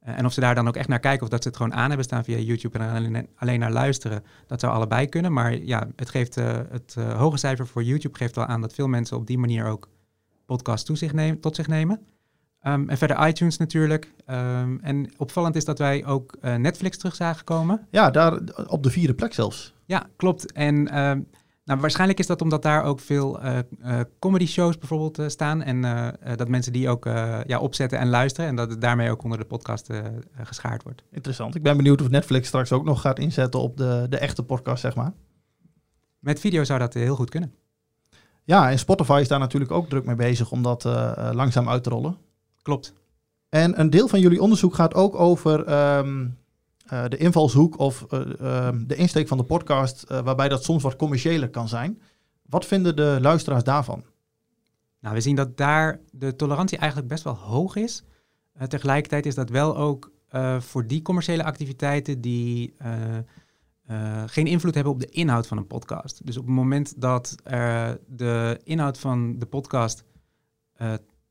en 0.00 0.26
of 0.26 0.32
ze 0.32 0.40
daar 0.40 0.54
dan 0.54 0.68
ook 0.68 0.76
echt 0.76 0.88
naar 0.88 1.00
kijken 1.00 1.22
of 1.22 1.28
dat 1.28 1.42
ze 1.42 1.48
het 1.48 1.56
gewoon 1.56 1.74
aan 1.74 1.88
hebben 1.88 2.04
staan 2.04 2.24
via 2.24 2.38
YouTube 2.38 2.78
en 2.78 2.94
alleen, 2.94 3.28
alleen 3.34 3.60
naar 3.60 3.72
luisteren. 3.72 4.24
Dat 4.46 4.60
zou 4.60 4.72
allebei 4.72 5.06
kunnen. 5.06 5.32
Maar 5.32 5.56
ja, 5.56 5.88
het, 5.96 6.10
geeft, 6.10 6.34
het 6.34 6.94
hoge 6.94 7.36
cijfer 7.36 7.66
voor 7.66 7.82
YouTube 7.82 8.16
geeft 8.16 8.36
wel 8.36 8.44
aan 8.44 8.60
dat 8.60 8.74
veel 8.74 8.88
mensen 8.88 9.16
op 9.16 9.26
die 9.26 9.38
manier 9.38 9.66
ook 9.66 9.88
podcast 10.46 10.86
toe 10.86 10.96
zich 10.96 11.12
nemen, 11.12 11.40
tot 11.40 11.56
zich 11.56 11.66
nemen. 11.66 12.00
Um, 12.62 12.88
en 12.88 12.98
verder 12.98 13.28
iTunes 13.28 13.56
natuurlijk. 13.56 14.12
Um, 14.26 14.80
en 14.82 15.10
opvallend 15.16 15.56
is 15.56 15.64
dat 15.64 15.78
wij 15.78 16.06
ook 16.06 16.36
uh, 16.42 16.54
Netflix 16.54 16.98
terug 16.98 17.14
zagen 17.14 17.44
komen. 17.44 17.86
Ja, 17.90 18.10
daar 18.10 18.40
op 18.66 18.82
de 18.82 18.90
vierde 18.90 19.14
plek 19.14 19.34
zelfs. 19.34 19.74
Ja, 19.84 20.06
klopt. 20.16 20.52
En 20.52 20.74
um, 20.98 21.28
nou, 21.64 21.80
waarschijnlijk 21.80 22.18
is 22.18 22.26
dat 22.26 22.42
omdat 22.42 22.62
daar 22.62 22.84
ook 22.84 23.00
veel 23.00 23.44
uh, 23.44 23.58
uh, 23.84 24.00
comedy 24.18 24.46
shows 24.46 24.78
bijvoorbeeld 24.78 25.32
staan. 25.32 25.62
En 25.62 25.80
dat 26.36 26.48
mensen 26.48 26.72
die 26.72 26.88
ook 26.88 27.04
ja, 27.46 27.58
opzetten 27.58 27.98
en 27.98 28.08
luisteren. 28.08 28.50
En 28.50 28.56
dat 28.56 28.70
het 28.70 28.80
daarmee 28.80 29.10
ook 29.10 29.22
onder 29.22 29.38
de 29.38 29.44
podcast 29.44 29.88
geschaard 30.36 30.82
wordt. 30.82 31.02
Interessant. 31.10 31.54
Ik 31.54 31.62
ben 31.62 31.76
benieuwd 31.76 32.00
of 32.00 32.08
Netflix 32.08 32.46
straks 32.46 32.72
ook 32.72 32.84
nog 32.84 33.00
gaat 33.00 33.18
inzetten 33.18 33.60
op 33.60 33.76
de, 33.76 34.06
de 34.08 34.18
echte 34.18 34.42
podcast, 34.42 34.80
zeg 34.80 34.94
maar. 34.94 35.12
Met 36.18 36.40
video 36.40 36.64
zou 36.64 36.78
dat 36.78 36.94
heel 36.94 37.14
goed 37.16 37.30
kunnen. 37.30 37.54
Ja, 38.44 38.70
en 38.70 38.78
Spotify 38.78 39.18
is 39.20 39.28
daar 39.28 39.38
natuurlijk 39.38 39.72
ook 39.72 39.88
druk 39.88 40.04
mee 40.04 40.16
bezig 40.16 40.50
om 40.50 40.62
dat 40.62 40.84
langzaam 41.32 41.68
uit 41.68 41.82
te 41.82 41.90
rollen. 41.90 42.16
Klopt. 42.62 42.94
En 43.48 43.80
een 43.80 43.90
deel 43.90 44.08
van 44.08 44.20
jullie 44.20 44.42
onderzoek 44.42 44.74
gaat 44.74 44.94
ook 44.94 45.14
over 45.14 45.58
um, 45.98 46.38
uh, 46.92 47.04
de 47.08 47.16
invalshoek 47.16 47.78
of 47.78 48.06
uh, 48.10 48.20
uh, 48.40 48.68
de 48.86 48.96
insteek 48.96 49.28
van 49.28 49.38
de 49.38 49.44
podcast, 49.44 50.02
eh, 50.02 50.20
waarbij 50.20 50.48
dat 50.48 50.64
soms 50.64 50.82
wat 50.82 50.96
commerciëler 50.96 51.50
kan 51.50 51.68
zijn. 51.68 52.00
Wat 52.42 52.66
vinden 52.66 52.96
de 52.96 53.18
luisteraars 53.20 53.64
daarvan? 53.64 54.04
Nou, 55.00 55.14
we 55.14 55.20
zien 55.20 55.36
dat 55.36 55.56
daar 55.56 56.00
de 56.10 56.36
tolerantie 56.36 56.78
eigenlijk 56.78 57.08
best 57.10 57.24
wel 57.24 57.34
hoog 57.34 57.76
is. 57.76 58.02
Eh, 58.52 58.66
tegelijkertijd 58.66 59.26
is 59.26 59.34
dat 59.34 59.50
wel 59.50 59.76
ook 59.76 60.10
eh, 60.28 60.60
voor 60.60 60.86
die 60.86 61.02
commerciële 61.02 61.44
activiteiten 61.44 62.20
die 62.20 62.74
geen 64.26 64.46
invloed 64.46 64.74
hebben 64.74 64.92
op 64.92 65.00
de 65.00 65.08
inhoud 65.08 65.46
van 65.46 65.56
een 65.56 65.66
podcast. 65.66 66.26
Dus 66.26 66.36
op 66.36 66.46
het 66.46 66.54
moment 66.54 67.00
dat 67.00 67.34
de 68.06 68.60
inhoud 68.64 68.98
van 68.98 69.38
de 69.38 69.46
podcast 69.46 70.04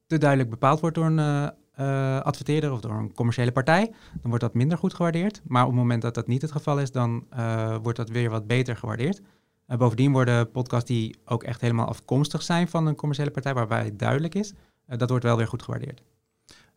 te 0.09 0.17
duidelijk 0.17 0.49
bepaald 0.49 0.79
wordt 0.79 0.95
door 0.95 1.05
een 1.05 1.51
uh, 1.79 2.19
adverteerder 2.19 2.71
of 2.71 2.79
door 2.79 2.91
een 2.91 3.13
commerciële 3.13 3.51
partij, 3.51 3.91
dan 4.21 4.29
wordt 4.29 4.43
dat 4.43 4.53
minder 4.53 4.77
goed 4.77 4.93
gewaardeerd. 4.93 5.41
Maar 5.47 5.63
op 5.63 5.69
het 5.69 5.77
moment 5.77 6.01
dat 6.01 6.13
dat 6.13 6.27
niet 6.27 6.41
het 6.41 6.51
geval 6.51 6.79
is, 6.79 6.91
dan 6.91 7.25
uh, 7.37 7.75
wordt 7.81 7.97
dat 7.97 8.09
weer 8.09 8.29
wat 8.29 8.47
beter 8.47 8.77
gewaardeerd. 8.77 9.21
Uh, 9.67 9.77
bovendien 9.77 10.11
worden 10.11 10.51
podcasts 10.51 10.89
die 10.89 11.15
ook 11.25 11.43
echt 11.43 11.61
helemaal 11.61 11.87
afkomstig 11.87 12.41
zijn 12.41 12.67
van 12.67 12.85
een 12.85 12.95
commerciële 12.95 13.31
partij, 13.31 13.53
waarbij 13.53 13.83
het 13.83 13.99
duidelijk 13.99 14.35
is, 14.35 14.53
dat 14.87 15.09
wordt 15.09 15.23
wel 15.23 15.37
weer 15.37 15.47
goed 15.47 15.63
gewaardeerd. 15.63 16.01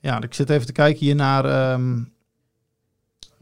Ja, 0.01 0.23
ik 0.23 0.35
zit 0.35 0.51
even 0.51 0.67
te 0.67 0.73
kijken 0.73 1.05
hier 1.05 1.15
naar 1.15 1.73
um, 1.73 2.13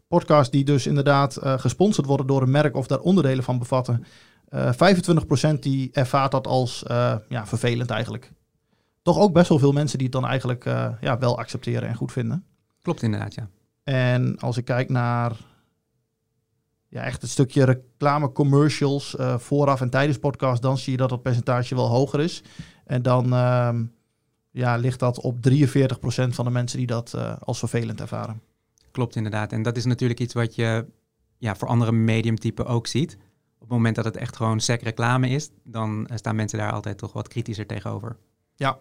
podcasts 0.08 0.50
die 0.50 0.64
dus 0.64 0.86
inderdaad 0.86 1.38
gesponsord 1.42 2.06
worden 2.06 2.26
door 2.26 2.42
een 2.42 2.50
merk 2.50 2.76
of 2.76 2.86
daar 2.86 3.00
onderdelen 3.00 3.44
van 3.44 3.58
bevatten. 3.58 4.04
25% 4.54 5.58
die 5.60 5.90
ervaart 5.92 6.30
dat 6.30 6.46
als 6.46 6.82
ja, 7.28 7.46
vervelend 7.46 7.90
eigenlijk 7.90 8.32
toch 9.02 9.18
ook 9.18 9.32
best 9.32 9.48
wel 9.48 9.58
veel 9.58 9.72
mensen 9.72 9.98
die 9.98 10.06
het 10.06 10.16
dan 10.16 10.26
eigenlijk 10.26 10.64
uh, 10.64 10.92
ja, 11.00 11.18
wel 11.18 11.38
accepteren 11.38 11.88
en 11.88 11.94
goed 11.94 12.12
vinden. 12.12 12.44
Klopt 12.82 13.02
inderdaad, 13.02 13.34
ja. 13.34 13.48
En 13.84 14.38
als 14.38 14.56
ik 14.56 14.64
kijk 14.64 14.88
naar 14.88 15.36
ja, 16.88 17.02
echt 17.02 17.22
het 17.22 17.30
stukje 17.30 17.64
reclame 17.64 18.32
commercials 18.32 19.14
uh, 19.14 19.38
vooraf 19.38 19.80
en 19.80 19.90
tijdens 19.90 20.18
podcast, 20.18 20.62
dan 20.62 20.78
zie 20.78 20.92
je 20.92 20.98
dat 20.98 21.08
dat 21.08 21.22
percentage 21.22 21.74
wel 21.74 21.88
hoger 21.88 22.20
is. 22.20 22.42
En 22.84 23.02
dan 23.02 23.26
uh, 23.26 23.78
ja, 24.50 24.76
ligt 24.76 24.98
dat 24.98 25.20
op 25.20 25.36
43% 25.48 25.50
van 26.28 26.44
de 26.44 26.50
mensen 26.50 26.78
die 26.78 26.86
dat 26.86 27.12
uh, 27.16 27.36
als 27.40 27.58
vervelend 27.58 28.00
ervaren. 28.00 28.42
Klopt 28.90 29.16
inderdaad. 29.16 29.52
En 29.52 29.62
dat 29.62 29.76
is 29.76 29.84
natuurlijk 29.84 30.20
iets 30.20 30.34
wat 30.34 30.54
je 30.54 30.86
ja, 31.38 31.56
voor 31.56 31.68
andere 31.68 31.92
mediumtypen 31.92 32.66
ook 32.66 32.86
ziet. 32.86 33.18
Op 33.54 33.60
het 33.60 33.70
moment 33.70 33.96
dat 33.96 34.04
het 34.04 34.16
echt 34.16 34.36
gewoon 34.36 34.60
sec 34.60 34.82
reclame 34.82 35.28
is, 35.28 35.50
dan 35.64 36.08
staan 36.14 36.36
mensen 36.36 36.58
daar 36.58 36.72
altijd 36.72 36.98
toch 36.98 37.12
wat 37.12 37.28
kritischer 37.28 37.66
tegenover. 37.66 38.16
Ja, 38.54 38.78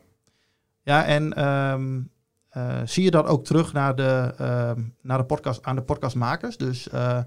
ja, 0.90 1.06
en 1.06 1.46
um, 1.46 2.10
uh, 2.58 2.82
zie 2.86 3.04
je 3.04 3.12
dat 3.12 3.26
ook 3.26 3.46
terug 3.46 3.74
naar 3.74 3.96
de, 3.96 4.34
uh, 4.42 4.84
naar 5.02 5.18
de 5.18 5.24
podcast, 5.24 5.64
aan 5.64 5.76
de 5.76 5.82
podcastmakers? 5.82 6.58
Dus 6.58 6.88
uh, 6.88 7.20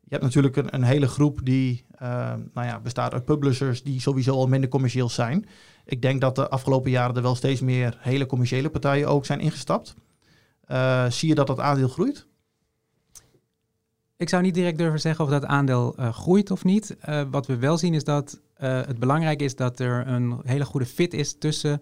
je 0.00 0.08
hebt 0.08 0.22
natuurlijk 0.22 0.56
een, 0.56 0.74
een 0.74 0.82
hele 0.82 1.06
groep 1.06 1.40
die 1.42 1.84
ehm, 1.98 2.40
nou 2.52 2.66
ja, 2.66 2.80
bestaat 2.80 3.12
uit 3.12 3.24
publishers 3.24 3.82
die 3.82 4.00
sowieso 4.00 4.34
al 4.34 4.46
minder 4.46 4.70
commercieel 4.70 5.08
zijn. 5.08 5.46
Ik 5.84 6.02
denk 6.02 6.20
dat 6.20 6.34
de 6.34 6.48
afgelopen 6.48 6.90
jaren 6.90 7.16
er 7.16 7.22
wel 7.22 7.34
steeds 7.34 7.60
meer 7.60 7.98
hele 8.00 8.26
commerciële 8.26 8.70
partijen 8.70 9.08
ook 9.08 9.26
zijn 9.26 9.40
ingestapt. 9.40 9.94
Eh, 10.64 11.10
zie 11.10 11.28
je 11.28 11.34
dat 11.34 11.46
dat 11.46 11.60
aandeel 11.60 11.88
groeit? 11.88 12.26
Ik 14.16 14.28
zou 14.28 14.42
niet 14.42 14.54
direct 14.54 14.78
durven 14.78 15.00
zeggen 15.00 15.24
of 15.24 15.30
dat 15.30 15.44
aandeel 15.44 15.94
groeit 15.96 16.50
of 16.50 16.64
niet. 16.64 16.96
wat 17.30 17.46
we 17.46 17.56
wel 17.56 17.78
zien 17.78 17.94
is 17.94 18.04
dat 18.04 18.40
het 18.56 18.98
belangrijk 18.98 19.42
is 19.42 19.56
dat 19.56 19.80
er 19.80 20.06
een 20.06 20.40
hele 20.42 20.64
goede 20.64 20.86
fit 20.86 21.14
is 21.14 21.38
tussen 21.38 21.80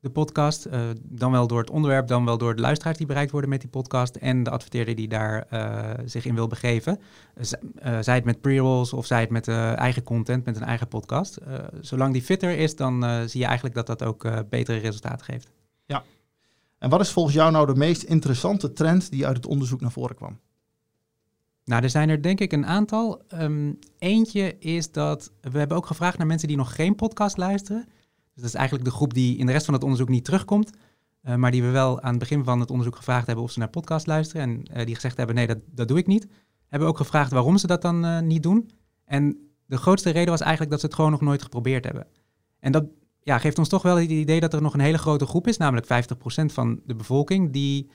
de 0.00 0.10
podcast. 0.10 0.66
Uh, 0.66 0.80
dan 1.02 1.32
wel 1.32 1.46
door 1.46 1.58
het 1.58 1.70
onderwerp, 1.70 2.06
dan 2.06 2.24
wel 2.24 2.38
door 2.38 2.54
de 2.54 2.60
luisteraars 2.60 2.96
die 2.96 3.06
bereikt 3.06 3.30
worden 3.30 3.50
met 3.50 3.60
die 3.60 3.70
podcast 3.70 4.16
en 4.16 4.42
de 4.42 4.50
adverteerder 4.50 4.94
die 4.94 5.08
daar 5.08 5.46
uh, 5.52 5.90
zich 6.04 6.24
in 6.24 6.34
wil 6.34 6.46
begeven. 6.46 7.00
Uh, 7.36 7.98
zij 8.00 8.14
het 8.14 8.24
met 8.24 8.40
pre-rolls 8.40 8.92
of 8.92 9.06
zij 9.06 9.20
het 9.20 9.30
met 9.30 9.48
eigen 9.48 10.02
content, 10.02 10.44
met 10.44 10.56
een 10.56 10.62
eigen 10.62 10.88
podcast. 10.88 11.38
zolang 11.80 12.12
die 12.12 12.22
fitter 12.22 12.58
is, 12.58 12.76
dan 12.76 13.04
zie 13.28 13.40
je 13.40 13.46
eigenlijk 13.46 13.74
dat 13.74 13.86
dat 13.86 14.02
ook 14.02 14.48
betere 14.48 14.78
resultaten 14.78 15.24
geeft. 15.24 15.50
Ja. 15.86 16.02
En 16.78 16.90
wat 16.90 17.00
is 17.00 17.10
volgens 17.10 17.34
jou 17.34 17.50
nou 17.50 17.66
de 17.66 17.74
meest 17.74 18.02
interessante 18.02 18.72
trend 18.72 19.10
die 19.10 19.26
uit 19.26 19.36
het 19.36 19.46
onderzoek 19.46 19.80
naar 19.80 19.92
voren 19.92 20.16
kwam? 20.16 20.38
Nou, 21.64 21.82
er 21.82 21.90
zijn 21.90 22.08
er 22.08 22.22
denk 22.22 22.40
ik 22.40 22.52
een 22.52 22.66
aantal. 22.66 23.22
Ehm, 23.28 23.72
eentje 23.98 24.58
is 24.58 24.92
dat 24.92 25.32
we 25.40 25.58
hebben 25.58 25.76
ook 25.76 25.86
gevraagd 25.86 26.18
naar 26.18 26.26
mensen 26.26 26.48
die 26.48 26.56
nog 26.56 26.74
geen 26.74 26.94
podcast 26.94 27.36
luisteren. 27.36 27.88
Dus 28.40 28.50
dat 28.50 28.60
is 28.60 28.66
eigenlijk 28.66 28.90
de 28.90 28.96
groep 28.96 29.14
die 29.14 29.36
in 29.36 29.46
de 29.46 29.52
rest 29.52 29.64
van 29.64 29.74
het 29.74 29.82
onderzoek 29.82 30.08
niet 30.08 30.24
terugkomt. 30.24 30.70
Uh, 31.24 31.34
maar 31.34 31.50
die 31.50 31.62
we 31.62 31.70
wel 31.70 32.00
aan 32.00 32.10
het 32.10 32.18
begin 32.18 32.44
van 32.44 32.60
het 32.60 32.70
onderzoek 32.70 32.96
gevraagd 32.96 33.26
hebben 33.26 33.44
of 33.44 33.50
ze 33.50 33.58
naar 33.58 33.68
podcast 33.68 34.06
luisteren. 34.06 34.42
En 34.42 34.78
uh, 34.78 34.86
die 34.86 34.94
gezegd 34.94 35.16
hebben, 35.16 35.34
nee, 35.34 35.46
dat, 35.46 35.58
dat 35.70 35.88
doe 35.88 35.98
ik 35.98 36.06
niet. 36.06 36.26
Hebben 36.68 36.88
ook 36.88 36.96
gevraagd 36.96 37.30
waarom 37.30 37.58
ze 37.58 37.66
dat 37.66 37.82
dan 37.82 38.04
uh, 38.04 38.20
niet 38.20 38.42
doen. 38.42 38.70
En 39.04 39.36
de 39.66 39.76
grootste 39.76 40.10
reden 40.10 40.30
was 40.30 40.40
eigenlijk 40.40 40.70
dat 40.70 40.80
ze 40.80 40.86
het 40.86 40.94
gewoon 40.94 41.10
nog 41.10 41.20
nooit 41.20 41.42
geprobeerd 41.42 41.84
hebben. 41.84 42.06
En 42.58 42.72
dat 42.72 42.84
ja, 43.22 43.38
geeft 43.38 43.58
ons 43.58 43.68
toch 43.68 43.82
wel 43.82 43.96
het 43.96 44.10
idee 44.10 44.40
dat 44.40 44.54
er 44.54 44.62
nog 44.62 44.74
een 44.74 44.80
hele 44.80 44.98
grote 44.98 45.26
groep 45.26 45.46
is, 45.46 45.56
namelijk 45.56 45.86
50% 45.86 45.88
van 46.46 46.80
de 46.84 46.94
bevolking, 46.94 47.52
die 47.52 47.90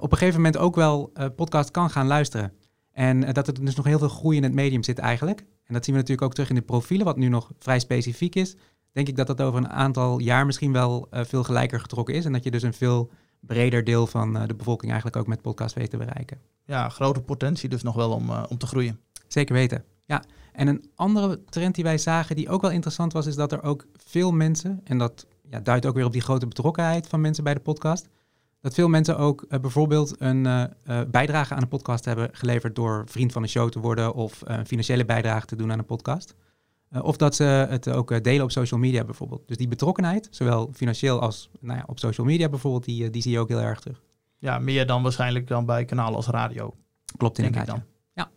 op 0.00 0.12
een 0.12 0.18
gegeven 0.18 0.40
moment 0.40 0.56
ook 0.56 0.74
wel 0.74 1.12
podcast 1.36 1.70
kan 1.70 1.90
gaan 1.90 2.06
luisteren. 2.06 2.52
En 2.92 3.32
dat 3.32 3.46
er 3.46 3.64
dus 3.64 3.74
nog 3.74 3.84
heel 3.84 3.98
veel 3.98 4.08
groei 4.08 4.36
in 4.36 4.42
het 4.42 4.54
medium 4.54 4.82
zit 4.82 4.98
eigenlijk. 4.98 5.40
En 5.40 5.74
dat 5.74 5.84
zien 5.84 5.94
we 5.94 6.00
natuurlijk 6.00 6.26
ook 6.26 6.34
terug 6.34 6.48
in 6.48 6.54
de 6.54 6.62
profielen, 6.62 7.06
wat 7.06 7.16
nu 7.16 7.28
nog 7.28 7.52
vrij 7.58 7.78
specifiek 7.78 8.34
is 8.34 8.56
denk 8.96 9.08
ik 9.08 9.16
dat 9.16 9.26
dat 9.26 9.40
over 9.40 9.60
een 9.60 9.68
aantal 9.68 10.18
jaar 10.18 10.46
misschien 10.46 10.72
wel 10.72 11.08
uh, 11.10 11.20
veel 11.24 11.44
gelijker 11.44 11.80
getrokken 11.80 12.14
is. 12.14 12.24
En 12.24 12.32
dat 12.32 12.44
je 12.44 12.50
dus 12.50 12.62
een 12.62 12.74
veel 12.74 13.10
breder 13.40 13.84
deel 13.84 14.06
van 14.06 14.36
uh, 14.36 14.46
de 14.46 14.54
bevolking 14.54 14.90
eigenlijk 14.90 15.20
ook 15.20 15.26
met 15.26 15.42
podcast 15.42 15.74
weet 15.74 15.90
te 15.90 15.96
bereiken. 15.96 16.38
Ja, 16.64 16.88
grote 16.88 17.20
potentie 17.20 17.68
dus 17.68 17.82
nog 17.82 17.94
wel 17.94 18.12
om, 18.12 18.30
uh, 18.30 18.42
om 18.48 18.58
te 18.58 18.66
groeien. 18.66 19.00
Zeker 19.26 19.54
weten, 19.54 19.84
ja. 20.04 20.22
En 20.52 20.66
een 20.68 20.90
andere 20.94 21.44
trend 21.44 21.74
die 21.74 21.84
wij 21.84 21.98
zagen, 21.98 22.36
die 22.36 22.48
ook 22.48 22.60
wel 22.60 22.70
interessant 22.70 23.12
was, 23.12 23.26
is 23.26 23.34
dat 23.34 23.52
er 23.52 23.62
ook 23.62 23.86
veel 23.92 24.32
mensen, 24.32 24.80
en 24.84 24.98
dat 24.98 25.26
ja, 25.50 25.60
duidt 25.60 25.86
ook 25.86 25.94
weer 25.94 26.04
op 26.04 26.12
die 26.12 26.20
grote 26.20 26.46
betrokkenheid 26.46 27.06
van 27.06 27.20
mensen 27.20 27.44
bij 27.44 27.54
de 27.54 27.60
podcast, 27.60 28.08
dat 28.60 28.74
veel 28.74 28.88
mensen 28.88 29.18
ook 29.18 29.60
bijvoorbeeld 29.60 30.14
een 30.18 30.70
bijdrage 31.10 31.54
aan 31.54 31.62
een 31.62 31.68
podcast 31.68 32.04
hebben 32.04 32.28
geleverd 32.32 32.74
door 32.74 33.04
vriend 33.06 33.32
van 33.32 33.42
de 33.42 33.48
show 33.48 33.68
te 33.68 33.80
worden 33.80 34.14
of 34.14 34.40
een 34.44 34.66
financiële 34.66 35.04
bijdrage 35.04 35.46
te 35.46 35.56
doen 35.56 35.72
aan 35.72 35.78
een 35.78 35.84
podcast. 35.84 36.34
Uh, 36.92 37.04
of 37.04 37.16
dat 37.16 37.34
ze 37.34 37.44
het 37.44 37.88
ook 37.88 38.10
uh, 38.10 38.20
delen 38.20 38.42
op 38.42 38.50
social 38.50 38.80
media 38.80 39.04
bijvoorbeeld. 39.04 39.48
Dus 39.48 39.56
die 39.56 39.68
betrokkenheid, 39.68 40.28
zowel 40.30 40.70
financieel 40.74 41.20
als 41.20 41.50
nou 41.60 41.78
ja, 41.78 41.84
op 41.86 41.98
social 41.98 42.26
media 42.26 42.48
bijvoorbeeld, 42.48 42.84
die, 42.84 43.04
uh, 43.04 43.12
die 43.12 43.22
zie 43.22 43.32
je 43.32 43.38
ook 43.38 43.48
heel 43.48 43.60
erg 43.60 43.80
terug. 43.80 44.02
Ja, 44.38 44.58
meer 44.58 44.86
dan 44.86 45.02
waarschijnlijk 45.02 45.48
dan 45.48 45.66
bij 45.66 45.84
kanalen 45.84 46.14
als 46.14 46.26
radio. 46.26 46.74
Klopt 47.16 47.38
inderdaad. 47.38 47.66
Dan. 47.66 47.82
Ja. 48.12 48.30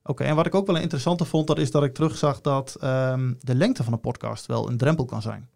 Oké, 0.00 0.10
okay, 0.10 0.26
en 0.26 0.36
wat 0.36 0.46
ik 0.46 0.54
ook 0.54 0.66
wel 0.66 0.76
een 0.76 0.82
interessante 0.82 1.24
vond, 1.24 1.46
dat 1.46 1.58
is 1.58 1.70
dat 1.70 1.84
ik 1.84 1.94
terugzag 1.94 2.40
dat 2.40 2.76
um, 2.84 3.36
de 3.40 3.54
lengte 3.54 3.84
van 3.84 3.92
een 3.92 4.00
podcast 4.00 4.46
wel 4.46 4.68
een 4.68 4.76
drempel 4.76 5.04
kan 5.04 5.22
zijn. 5.22 5.48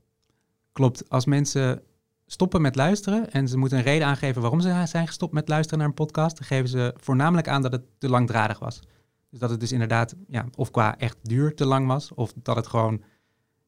Klopt. 0.73 1.11
Als 1.11 1.25
mensen 1.25 1.83
stoppen 2.27 2.63
met 2.63 2.77
luisteren 2.77 3.31
en 3.31 3.49
ze 3.49 3.59
moeten 3.59 3.79
een 3.79 3.85
reden 3.85 4.07
aangeven 4.07 4.41
waarom 4.41 4.61
ze 4.61 4.83
zijn 4.85 5.07
gestopt 5.07 5.33
met 5.33 5.49
luisteren 5.49 5.79
naar 5.79 5.89
een 5.89 5.95
podcast, 5.95 6.37
dan 6.39 6.47
geven 6.47 6.69
ze 6.69 6.95
voornamelijk 6.97 7.49
aan 7.49 7.63
dat 7.63 7.73
het 7.73 7.83
te 7.99 8.09
langdradig 8.09 8.59
was. 8.59 8.81
Dus 9.35 9.43
dat 9.43 9.53
het 9.53 9.61
dus 9.61 9.73
inderdaad, 9.73 10.15
ja, 10.29 10.47
of 10.57 10.71
qua 10.71 10.99
echt 10.99 11.17
duur 11.23 11.55
te 11.55 11.65
lang 11.65 11.87
was, 11.87 12.15
of 12.15 12.33
dat 12.43 12.57
het 12.57 12.67
gewoon 12.67 13.03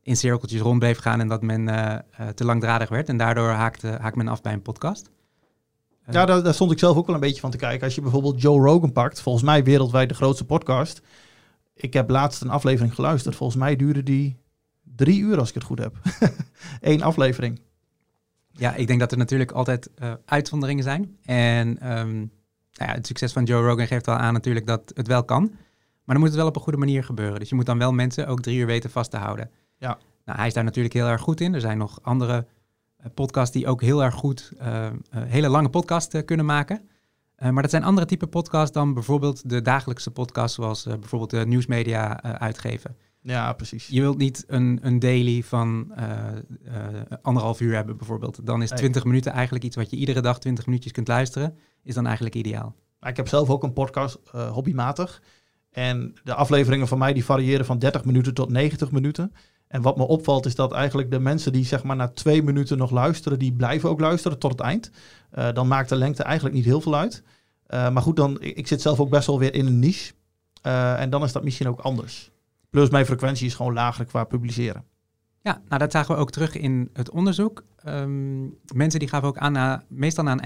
in 0.02 0.16
cirkeltjes 0.16 0.60
rond 0.60 0.78
bleef 0.78 0.98
gaan 0.98 1.20
en 1.20 1.28
dat 1.28 1.42
men 1.42 1.68
uh, 1.68 1.94
uh, 2.20 2.28
te 2.28 2.44
langdradig 2.44 2.88
werd. 2.88 3.08
En 3.08 3.16
daardoor 3.16 3.48
haakte, 3.48 3.86
haakt 4.00 4.16
men 4.16 4.28
af 4.28 4.40
bij 4.40 4.52
een 4.52 4.62
podcast. 4.62 5.10
Uh, 6.08 6.14
ja, 6.14 6.26
daar, 6.26 6.42
daar, 6.42 6.54
stond 6.54 6.72
ik 6.72 6.78
zelf 6.78 6.96
ook 6.96 7.06
wel 7.06 7.14
een 7.14 7.20
beetje 7.20 7.40
van 7.40 7.50
te 7.50 7.56
kijken. 7.56 7.84
Als 7.84 7.94
je 7.94 8.00
bijvoorbeeld 8.00 8.40
Joe 8.40 8.60
Rogan 8.60 8.92
pakt, 8.92 9.20
volgens 9.20 9.44
mij 9.44 9.64
wereldwijd 9.64 10.08
de 10.08 10.14
grootste 10.14 10.44
podcast. 10.44 11.02
Ik 11.74 11.92
heb 11.92 12.10
laatst 12.10 12.42
een 12.42 12.50
aflevering 12.50 12.94
geluisterd. 12.94 13.36
Volgens 13.36 13.58
mij 13.58 13.76
duurde 13.76 14.02
die 14.02 14.36
drie 14.82 15.20
uur, 15.20 15.38
als 15.38 15.48
ik 15.48 15.54
het 15.54 15.64
goed 15.64 15.78
heb. 15.78 15.96
Eén 16.80 17.02
aflevering. 17.02 17.60
Ja, 18.52 18.74
ik 18.74 18.86
denk 18.86 19.00
dat 19.00 19.12
er 19.12 19.18
natuurlijk 19.18 19.52
altijd 19.52 19.90
uitzonderingen 20.24 20.84
zijn. 20.84 21.16
En 21.22 21.98
um, 21.98 22.30
nou 22.76 22.90
ja, 22.90 22.96
het 22.96 23.06
succes 23.06 23.32
van 23.32 23.44
Joe 23.44 23.66
Rogan 23.66 23.86
geeft 23.86 24.06
wel 24.06 24.14
aan 24.14 24.32
natuurlijk 24.32 24.66
dat 24.66 24.92
het 24.94 25.06
wel 25.06 25.24
kan. 25.24 25.42
Maar 26.06 26.14
dan 26.14 26.18
moet 26.18 26.28
het 26.28 26.36
wel 26.36 26.46
op 26.46 26.56
een 26.56 26.62
goede 26.62 26.78
manier 26.78 27.04
gebeuren. 27.04 27.38
Dus 27.38 27.48
je 27.48 27.54
moet 27.54 27.66
dan 27.66 27.78
wel 27.78 27.92
mensen 27.92 28.26
ook 28.26 28.40
drie 28.40 28.58
uur 28.58 28.66
weten 28.66 28.90
vast 28.90 29.10
te 29.10 29.16
houden. 29.16 29.50
Ja. 29.78 29.98
Nou, 30.24 30.38
hij 30.38 30.46
is 30.46 30.54
daar 30.54 30.64
natuurlijk 30.64 30.94
heel 30.94 31.06
erg 31.06 31.20
goed 31.20 31.40
in. 31.40 31.54
Er 31.54 31.60
zijn 31.60 31.78
nog 31.78 31.98
andere 32.02 32.46
uh, 33.00 33.06
podcasts 33.14 33.54
die 33.54 33.66
ook 33.66 33.80
heel 33.80 34.04
erg 34.04 34.14
goed 34.14 34.52
uh, 34.60 34.66
uh, 34.66 34.90
hele 35.10 35.48
lange 35.48 35.68
podcasts 35.68 36.24
kunnen 36.24 36.46
maken. 36.46 36.88
maar 37.38 37.62
dat 37.62 37.70
zijn 37.70 37.84
andere 37.84 38.06
type 38.06 38.26
podcasts 38.26 38.72
dan 38.72 38.94
bijvoorbeeld 38.94 39.50
de 39.50 39.62
dagelijkse 39.62 40.10
podcasts, 40.10 40.56
zoals 40.56 40.82
bijvoorbeeld 40.84 41.30
de 41.30 41.46
nieuwsmedia 41.46 42.22
uitgeven. 42.22 42.96
Ja, 43.26 43.52
precies. 43.52 43.86
Je 43.86 44.00
wilt 44.00 44.18
niet 44.18 44.44
een, 44.46 44.78
een 44.82 44.98
daily 44.98 45.42
van 45.42 45.92
anderhalf 47.22 47.60
uur 47.60 47.74
hebben 47.74 47.96
bijvoorbeeld. 47.96 48.46
Dan 48.46 48.62
is 48.62 48.68
20 48.68 48.94
nee. 48.94 49.12
minuten 49.12 49.32
eigenlijk 49.32 49.64
iets 49.64 49.76
wat 49.76 49.90
je 49.90 49.96
iedere 49.96 50.20
dag 50.20 50.38
20 50.38 50.66
minuutjes 50.66 50.92
kunt 50.92 51.08
luisteren 51.08 51.56
is 51.82 51.94
dan 51.94 52.04
eigenlijk 52.06 52.34
ideaal. 52.34 52.74
Ik 53.00 53.16
heb 53.16 53.28
zelf 53.28 53.50
ook 53.50 53.62
een 53.62 53.72
podcast, 53.72 54.18
uh, 54.34 54.50
hobbymatig. 54.50 55.22
En 55.70 56.14
de 56.24 56.34
afleveringen 56.34 56.88
van 56.88 56.98
mij 56.98 57.12
die 57.12 57.24
variëren 57.24 57.66
van 57.66 57.78
30 57.78 58.04
minuten 58.04 58.34
tot 58.34 58.50
90 58.50 58.90
minuten. 58.90 59.32
En 59.68 59.82
wat 59.82 59.96
me 59.96 60.06
opvalt 60.06 60.46
is 60.46 60.54
dat 60.54 60.72
eigenlijk 60.72 61.10
de 61.10 61.18
mensen 61.18 61.52
die 61.52 61.64
zeg 61.64 61.82
maar 61.82 61.96
na 61.96 62.08
twee 62.08 62.42
minuten 62.42 62.78
nog 62.78 62.90
luisteren, 62.90 63.38
die 63.38 63.52
blijven 63.52 63.88
ook 63.90 64.00
luisteren 64.00 64.38
tot 64.38 64.50
het 64.50 64.60
eind. 64.60 64.90
Dan 65.52 65.68
maakt 65.68 65.88
de 65.88 65.96
lengte 65.96 66.22
eigenlijk 66.22 66.54
niet 66.54 66.64
heel 66.64 66.80
veel 66.80 66.96
uit. 66.96 67.22
Maar 67.68 68.02
goed, 68.02 68.16
dan, 68.16 68.40
ik, 68.40 68.56
ik, 68.56 68.66
zit 68.66 68.80
zelf 68.82 69.00
ook 69.00 69.10
best 69.10 69.26
wel 69.26 69.38
weer 69.38 69.54
in 69.54 69.66
een 69.66 69.78
niche. 69.78 70.12
En 70.96 71.10
dan 71.10 71.22
is 71.22 71.32
dat 71.32 71.44
misschien 71.44 71.68
ook 71.68 71.80
anders. 71.80 72.30
Plus 72.76 72.90
mijn 72.90 73.06
frequentie 73.06 73.46
is 73.46 73.54
gewoon 73.54 73.72
lager 73.72 74.04
qua 74.04 74.24
publiceren. 74.24 74.84
Ja, 75.40 75.62
nou 75.68 75.78
dat 75.78 75.92
zagen 75.92 76.14
we 76.14 76.20
ook 76.20 76.30
terug 76.30 76.56
in 76.56 76.90
het 76.92 77.10
onderzoek. 77.10 77.64
Um, 77.88 78.58
mensen 78.74 79.00
die 79.00 79.08
gaven 79.08 79.28
ook 79.28 79.38
aan, 79.38 79.52
na, 79.52 79.82
meestal 79.88 80.24
na 80.24 80.38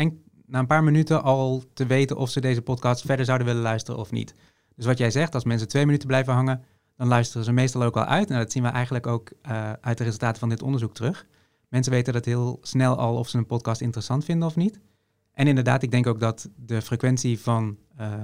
een 0.50 0.66
paar 0.66 0.84
minuten 0.84 1.22
al 1.22 1.64
te 1.75 1.87
weten 1.87 2.16
of 2.16 2.30
ze 2.30 2.40
deze 2.40 2.62
podcast 2.62 3.02
verder 3.06 3.25
zouden 3.25 3.46
willen 3.46 3.62
luisteren 3.62 4.00
of 4.00 4.10
niet. 4.10 4.34
Dus 4.76 4.87
wat 4.87 4.99
jij 4.99 5.10
zegt, 5.10 5.34
als 5.34 5.44
mensen 5.44 5.68
twee 5.68 5.87
minuten 5.87 6.08
blijven 6.08 6.32
hangen, 6.32 6.64
dan 6.96 7.08
luisteren 7.08 7.44
ze 7.44 7.52
meestal 7.52 7.82
ook 7.82 7.96
al 7.96 8.04
uit. 8.04 8.30
En 8.30 8.38
dat 8.38 8.52
zien 8.52 8.62
we 8.62 8.68
eigenlijk 8.68 9.06
ook 9.06 9.30
uh, 9.49 9.72
uit 9.80 9.99
de 9.99 10.04
resultaten 10.04 10.40
van 10.40 10.49
dit 10.49 10.62
onderzoek 10.62 10.94
terug. 10.94 11.26
Mensen 11.68 11.92
weten 11.92 12.12
dat 12.12 12.25
heel 12.25 12.58
snel 12.62 12.96
al 12.96 13.16
of 13.16 13.28
ze 13.28 13.38
een 13.38 13.46
podcast 13.46 13.80
interessant 13.80 14.25
vinden 14.25 14.49
of 14.49 14.56
niet. 14.56 14.80
En 15.32 15.46
inderdaad, 15.46 15.82
ik 15.82 15.90
denk 15.90 16.06
ook 16.06 16.20
dat 16.20 16.50
de 16.56 16.82
frequentie 16.82 17.40
van 17.40 17.76
uh, 18.00 18.06
uh, 18.06 18.14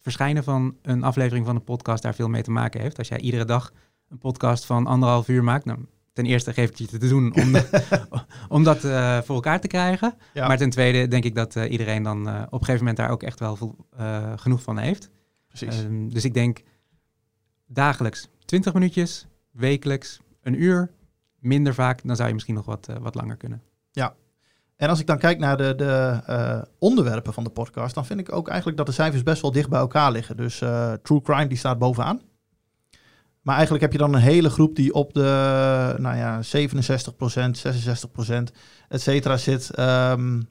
verschijnen 0.00 0.44
van 0.44 0.76
een 0.82 1.02
aflevering 1.02 1.46
van 1.46 1.56
een 1.56 1.64
podcast 1.64 2.02
daar 2.02 2.14
veel 2.14 2.28
mee 2.28 2.42
te 2.42 2.50
maken 2.50 2.80
heeft. 2.80 2.98
Als 2.98 3.08
jij 3.08 3.20
iedere 3.20 3.44
dag 3.44 3.72
een 4.08 4.18
podcast 4.18 4.64
van 4.64 4.86
anderhalf 4.86 5.28
uur 5.28 5.44
maakt, 5.44 5.66
dan 5.66 5.86
ten 6.12 6.26
eerste 6.26 6.52
geef 6.52 6.70
ik 6.70 6.76
je 6.76 6.86
te 6.86 6.98
doen 6.98 7.34
om, 7.34 7.54
om 8.56 8.64
dat 8.64 8.84
uh, 8.84 9.20
voor 9.20 9.34
elkaar 9.34 9.60
te 9.60 9.66
krijgen. 9.66 10.14
Ja. 10.34 10.46
Maar 10.46 10.56
ten 10.56 10.70
tweede 10.70 11.08
denk 11.08 11.24
ik 11.24 11.34
dat 11.34 11.56
uh, 11.56 11.70
iedereen 11.70 12.02
dan 12.02 12.28
uh, 12.28 12.42
op 12.46 12.52
een 12.52 12.58
gegeven 12.58 12.78
moment 12.78 12.96
daar 12.96 13.10
ook 13.10 13.22
echt 13.22 13.40
wel 13.40 13.56
veel, 13.56 13.76
genoeg 14.36 14.62
van 14.62 14.78
heeft. 14.78 15.10
Precies. 15.48 15.78
Um, 15.78 16.12
dus 16.12 16.24
ik 16.24 16.34
denk 16.34 16.62
dagelijks 17.66 18.28
20 18.44 18.72
minuutjes, 18.72 19.26
wekelijks 19.50 20.20
een 20.42 20.62
uur, 20.62 20.90
minder 21.38 21.74
vaak, 21.74 22.00
dan 22.04 22.16
zou 22.16 22.28
je 22.28 22.34
misschien 22.34 22.54
nog 22.54 22.66
wat, 22.66 22.88
wat 23.00 23.14
langer 23.14 23.36
kunnen. 23.36 23.62
Ja. 23.90 24.14
En 24.80 24.88
als 24.88 25.00
ik 25.00 25.06
dan 25.06 25.18
kijk 25.18 25.38
naar 25.38 25.56
de, 25.56 25.74
de 25.76 26.64
onderwerpen 26.78 27.32
van 27.32 27.44
de 27.44 27.50
podcast, 27.50 27.94
dan 27.94 28.06
vind 28.06 28.20
ik 28.20 28.32
ook 28.32 28.48
eigenlijk 28.48 28.76
dat 28.76 28.86
de 28.86 28.92
cijfers 28.92 29.22
best 29.22 29.42
wel 29.42 29.52
dicht 29.52 29.68
bij 29.68 29.80
elkaar 29.80 30.12
liggen. 30.12 30.36
Dus 30.36 30.58
True 31.02 31.22
Crime 31.22 31.46
die 31.46 31.58
staat 31.58 31.78
bovenaan. 31.78 32.20
Maar 33.42 33.54
eigenlijk 33.54 33.84
heb 33.84 33.92
je 33.92 33.98
dan 33.98 34.14
een 34.14 34.20
hele 34.20 34.50
groep 34.50 34.76
die 34.76 34.94
op 34.94 35.14
de 35.14 35.94
nou 35.98 36.16
ja, 36.16 36.40
67%, 36.42 36.42
66%, 38.28 38.42
et 38.88 39.00
cetera 39.00 39.36
zit. 39.36 39.78
Um, 39.78 40.48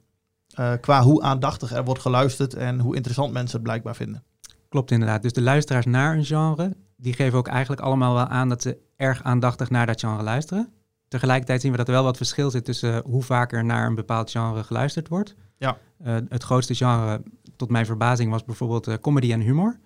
uh, 0.60 0.72
qua 0.82 1.02
hoe 1.02 1.22
aandachtig 1.22 1.74
er 1.74 1.84
wordt 1.84 2.02
geluisterd 2.02 2.54
en 2.54 2.80
hoe 2.80 2.96
interessant 2.96 3.34
mensen 3.34 3.56
het 3.56 3.64
blijkbaar 3.64 3.96
vinden. 3.96 4.24
Klopt 4.70 4.92
inderdaad. 4.92 5.22
Dus 5.22 5.34
de 5.34 5.42
luisteraars 5.42 5.86
naar 5.86 6.18
een 6.18 6.26
genre, 6.26 6.76
die 6.96 7.14
geven 7.14 7.38
ook 7.38 7.48
eigenlijk 7.48 7.82
allemaal 7.82 8.14
wel 8.14 8.28
aan 8.28 8.50
dat 8.50 8.62
ze 8.62 8.78
erg 8.96 9.24
aandachtig 9.24 9.70
naar 9.70 9.86
dat 9.86 10.00
genre 10.00 10.24
luisteren. 10.24 10.79
Tegelijkertijd 11.10 11.62
zien 11.62 11.72
we 11.72 11.78
dat 11.78 11.88
er 11.88 11.94
wel 11.94 12.04
wat 12.04 12.18
verschil 12.18 12.52
zit 12.52 12.66
tussen 12.66 13.04
hoe 13.06 13.24
vaker 13.24 13.66
naar 13.66 13.86
een 13.88 13.96
bepaald 13.96 14.32
genre 14.32 14.64
geluisterd 14.64 15.08
wordt. 15.08 15.36
Ja. 15.58 15.78
Uh, 16.06 16.16
het 16.30 16.44
grootste 16.44 16.76
genre, 16.76 17.22
tot 17.56 17.70
mijn 17.70 17.86
verbazing, 17.86 18.32
was 18.32 18.44
bijvoorbeeld 18.44 18.88
uh, 18.88 18.96
comedy 19.02 19.32
en 19.32 19.42
humor. 19.42 19.80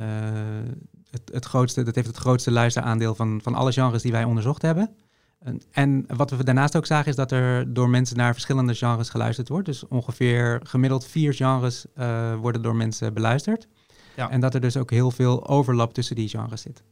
Uh, 0.00 0.06
het, 1.10 1.30
het, 1.32 1.44
grootste, 1.44 1.82
dat 1.82 1.94
heeft 1.94 2.06
het 2.06 2.16
grootste 2.16 2.50
luisteraandeel 2.50 3.14
van, 3.14 3.40
van 3.42 3.54
alle 3.54 3.72
genres 3.72 4.02
die 4.02 4.12
wij 4.12 4.24
onderzocht 4.24 4.62
hebben. 4.62 4.96
En, 5.38 5.62
en 5.70 6.04
wat 6.16 6.30
we 6.30 6.44
daarnaast 6.44 6.76
ook 6.76 6.86
zagen 6.86 7.08
is 7.08 7.16
dat 7.16 7.32
er 7.32 7.72
door 7.74 7.88
mensen 7.88 8.16
naar 8.16 8.32
verschillende 8.32 8.74
genres 8.74 9.08
geluisterd 9.08 9.48
wordt. 9.48 9.66
Dus 9.66 9.88
ongeveer 9.88 10.60
gemiddeld 10.62 11.06
vier 11.06 11.34
genres 11.34 11.86
worden 12.40 12.62
door 12.62 12.76
mensen 12.76 13.14
beluisterd. 13.14 13.68
Ja. 14.16 14.30
En 14.30 14.40
dat 14.40 14.54
er 14.54 14.60
dus 14.60 14.76
ook 14.76 14.90
heel 14.90 15.10
veel 15.10 15.48
overlap 15.48 15.94
tussen 15.94 16.16
die 16.16 16.28
genres 16.28 16.62
zit. 16.62 16.82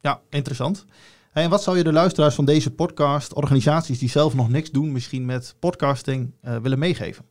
Ja, 0.00 0.20
interessant. 0.28 0.86
En 1.30 1.50
wat 1.50 1.62
zou 1.62 1.76
je 1.76 1.84
de 1.84 1.92
luisteraars 1.92 2.34
van 2.34 2.44
deze 2.44 2.74
podcast, 2.74 3.34
organisaties 3.34 3.98
die 3.98 4.08
zelf 4.08 4.34
nog 4.34 4.48
niks 4.48 4.70
doen, 4.70 4.92
misschien 4.92 5.24
met 5.24 5.56
podcasting, 5.58 6.32
uh, 6.42 6.56
willen 6.56 6.78
meegeven? 6.78 7.24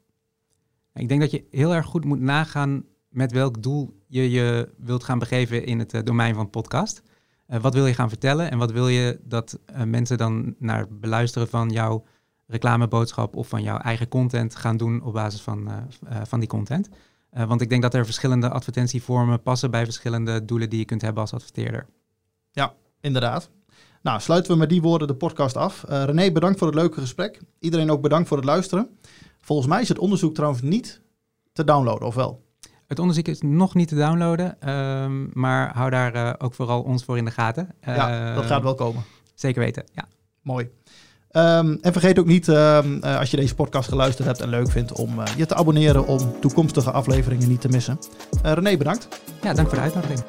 Ik 0.94 1.08
denk 1.08 1.22
dat 1.22 1.32
je 1.32 1.46
heel 1.52 1.74
erg 1.74 1.86
goed 1.86 2.06
moet 2.06 2.20
nagaan 2.20 2.84
met 3.10 3.32
welk 3.32 3.62
doel 3.62 4.04
je 4.08 4.30
je 4.30 4.70
wilt 4.78 5.04
gaan 5.04 5.20
begeven 5.20 5.66
in 5.66 5.80
het 5.80 5.94
uh, 5.94 6.02
domein 6.04 6.36
van 6.36 6.50
podcast. 6.50 7.02
Uh, 7.48 7.60
wat 7.60 7.74
wil 7.74 7.86
je 7.86 7.94
gaan 7.94 8.10
vertellen 8.10 8.52
en 8.52 8.58
wat 8.58 8.72
wil 8.72 8.88
je 8.88 9.20
dat 9.24 9.60
mensen 9.86 10.18
dan 10.18 10.56
naar 10.60 10.86
beluisteren 10.90 11.48
van 11.48 11.70
jouw 11.70 12.06
reclameboodschap 12.48 13.36
of 13.36 13.48
van 13.48 13.64
jouw 13.64 13.78
eigen 13.78 14.08
content 14.08 14.56
gaan 14.56 14.78
doen 14.78 15.02
op 15.02 15.14
basis 15.14 15.42
van, 15.42 15.70
van 16.24 16.40
die 16.40 16.50
content. 16.50 16.90
want 17.32 17.62
ik 17.62 17.70
denk 17.70 17.82
dat 17.82 17.94
er 17.94 18.06
verschillende 18.06 18.50
advertentievormen 18.50 19.42
passen 19.42 19.72
bij 19.72 19.84
verschillende 19.84 20.46
doelen 20.46 20.70
die 20.70 20.80
je 20.80 20.86
kunt 20.86 21.02
hebben 21.02 21.22
als 21.22 21.34
adverteerder. 21.34 21.88
Ja, 22.52 22.74
inderdaad. 23.02 23.50
Nou, 24.02 24.20
sluiten 24.20 24.52
we 24.52 24.58
met 24.58 24.70
die 24.70 24.82
woorden 24.82 25.08
de 25.08 25.14
podcast 25.14 25.58
af. 25.58 25.86
Uh, 25.90 26.04
René, 26.04 26.32
bedankt 26.32 26.58
voor 26.58 26.68
het 26.68 26.76
leuke 26.76 27.00
gesprek. 27.00 27.42
Iedereen 27.60 27.92
ook 27.92 28.02
bedankt 28.02 28.28
voor 28.28 28.38
het 28.38 28.46
luisteren. 28.46 28.90
Volgens 29.42 29.68
mij 29.68 29.82
is 29.82 29.90
het 29.90 30.00
onderzoek 30.00 30.34
trouwens 30.34 30.62
niet 30.62 31.02
te 31.54 31.64
downloaden, 31.64 32.08
of 32.08 32.16
wel? 32.16 32.48
Het 32.88 33.00
onderzoek 33.00 33.28
is 33.28 33.42
nog 33.42 33.76
niet 33.76 33.88
te 33.88 33.96
downloaden, 33.96 34.62
ehm, 34.62 35.40
maar 35.40 35.74
hou 35.74 35.90
daar 35.90 36.16
uh, 36.16 36.34
ook 36.38 36.54
vooral 36.54 36.82
ons 36.82 37.04
voor 37.04 37.18
in 37.18 37.26
de 37.26 37.32
gaten. 37.32 37.70
ja, 37.82 38.34
dat 38.36 38.44
gaat 38.44 38.52
ehm, 38.52 38.64
wel 38.64 38.76
komen. 38.76 39.04
Zeker 39.36 39.62
weten, 39.62 39.84
ja. 39.94 40.08
Mooi. 40.42 40.70
Um, 41.32 41.78
en 41.82 41.92
vergeet 41.92 42.20
ook 42.20 42.26
niet, 42.26 42.48
uh, 42.48 42.80
als 43.02 43.32
je 43.32 43.38
deze 43.38 43.56
podcast 43.56 43.90
geluisterd 43.90 44.28
hebt 44.28 44.42
en 44.42 44.50
leuk 44.50 44.72
vindt, 44.72 44.92
om 44.92 45.10
je 45.38 45.46
te 45.46 45.56
abonneren 45.56 46.08
om 46.08 46.40
toekomstige 46.42 46.92
afleveringen 46.92 47.50
niet 47.50 47.62
te 47.62 47.70
missen. 47.70 48.00
René, 48.42 48.78
bedankt. 48.78 49.08
Ja, 49.42 49.54
dank 49.54 49.68
voor 49.68 49.78
de 49.78 49.84
uitnodiging. 49.84 50.20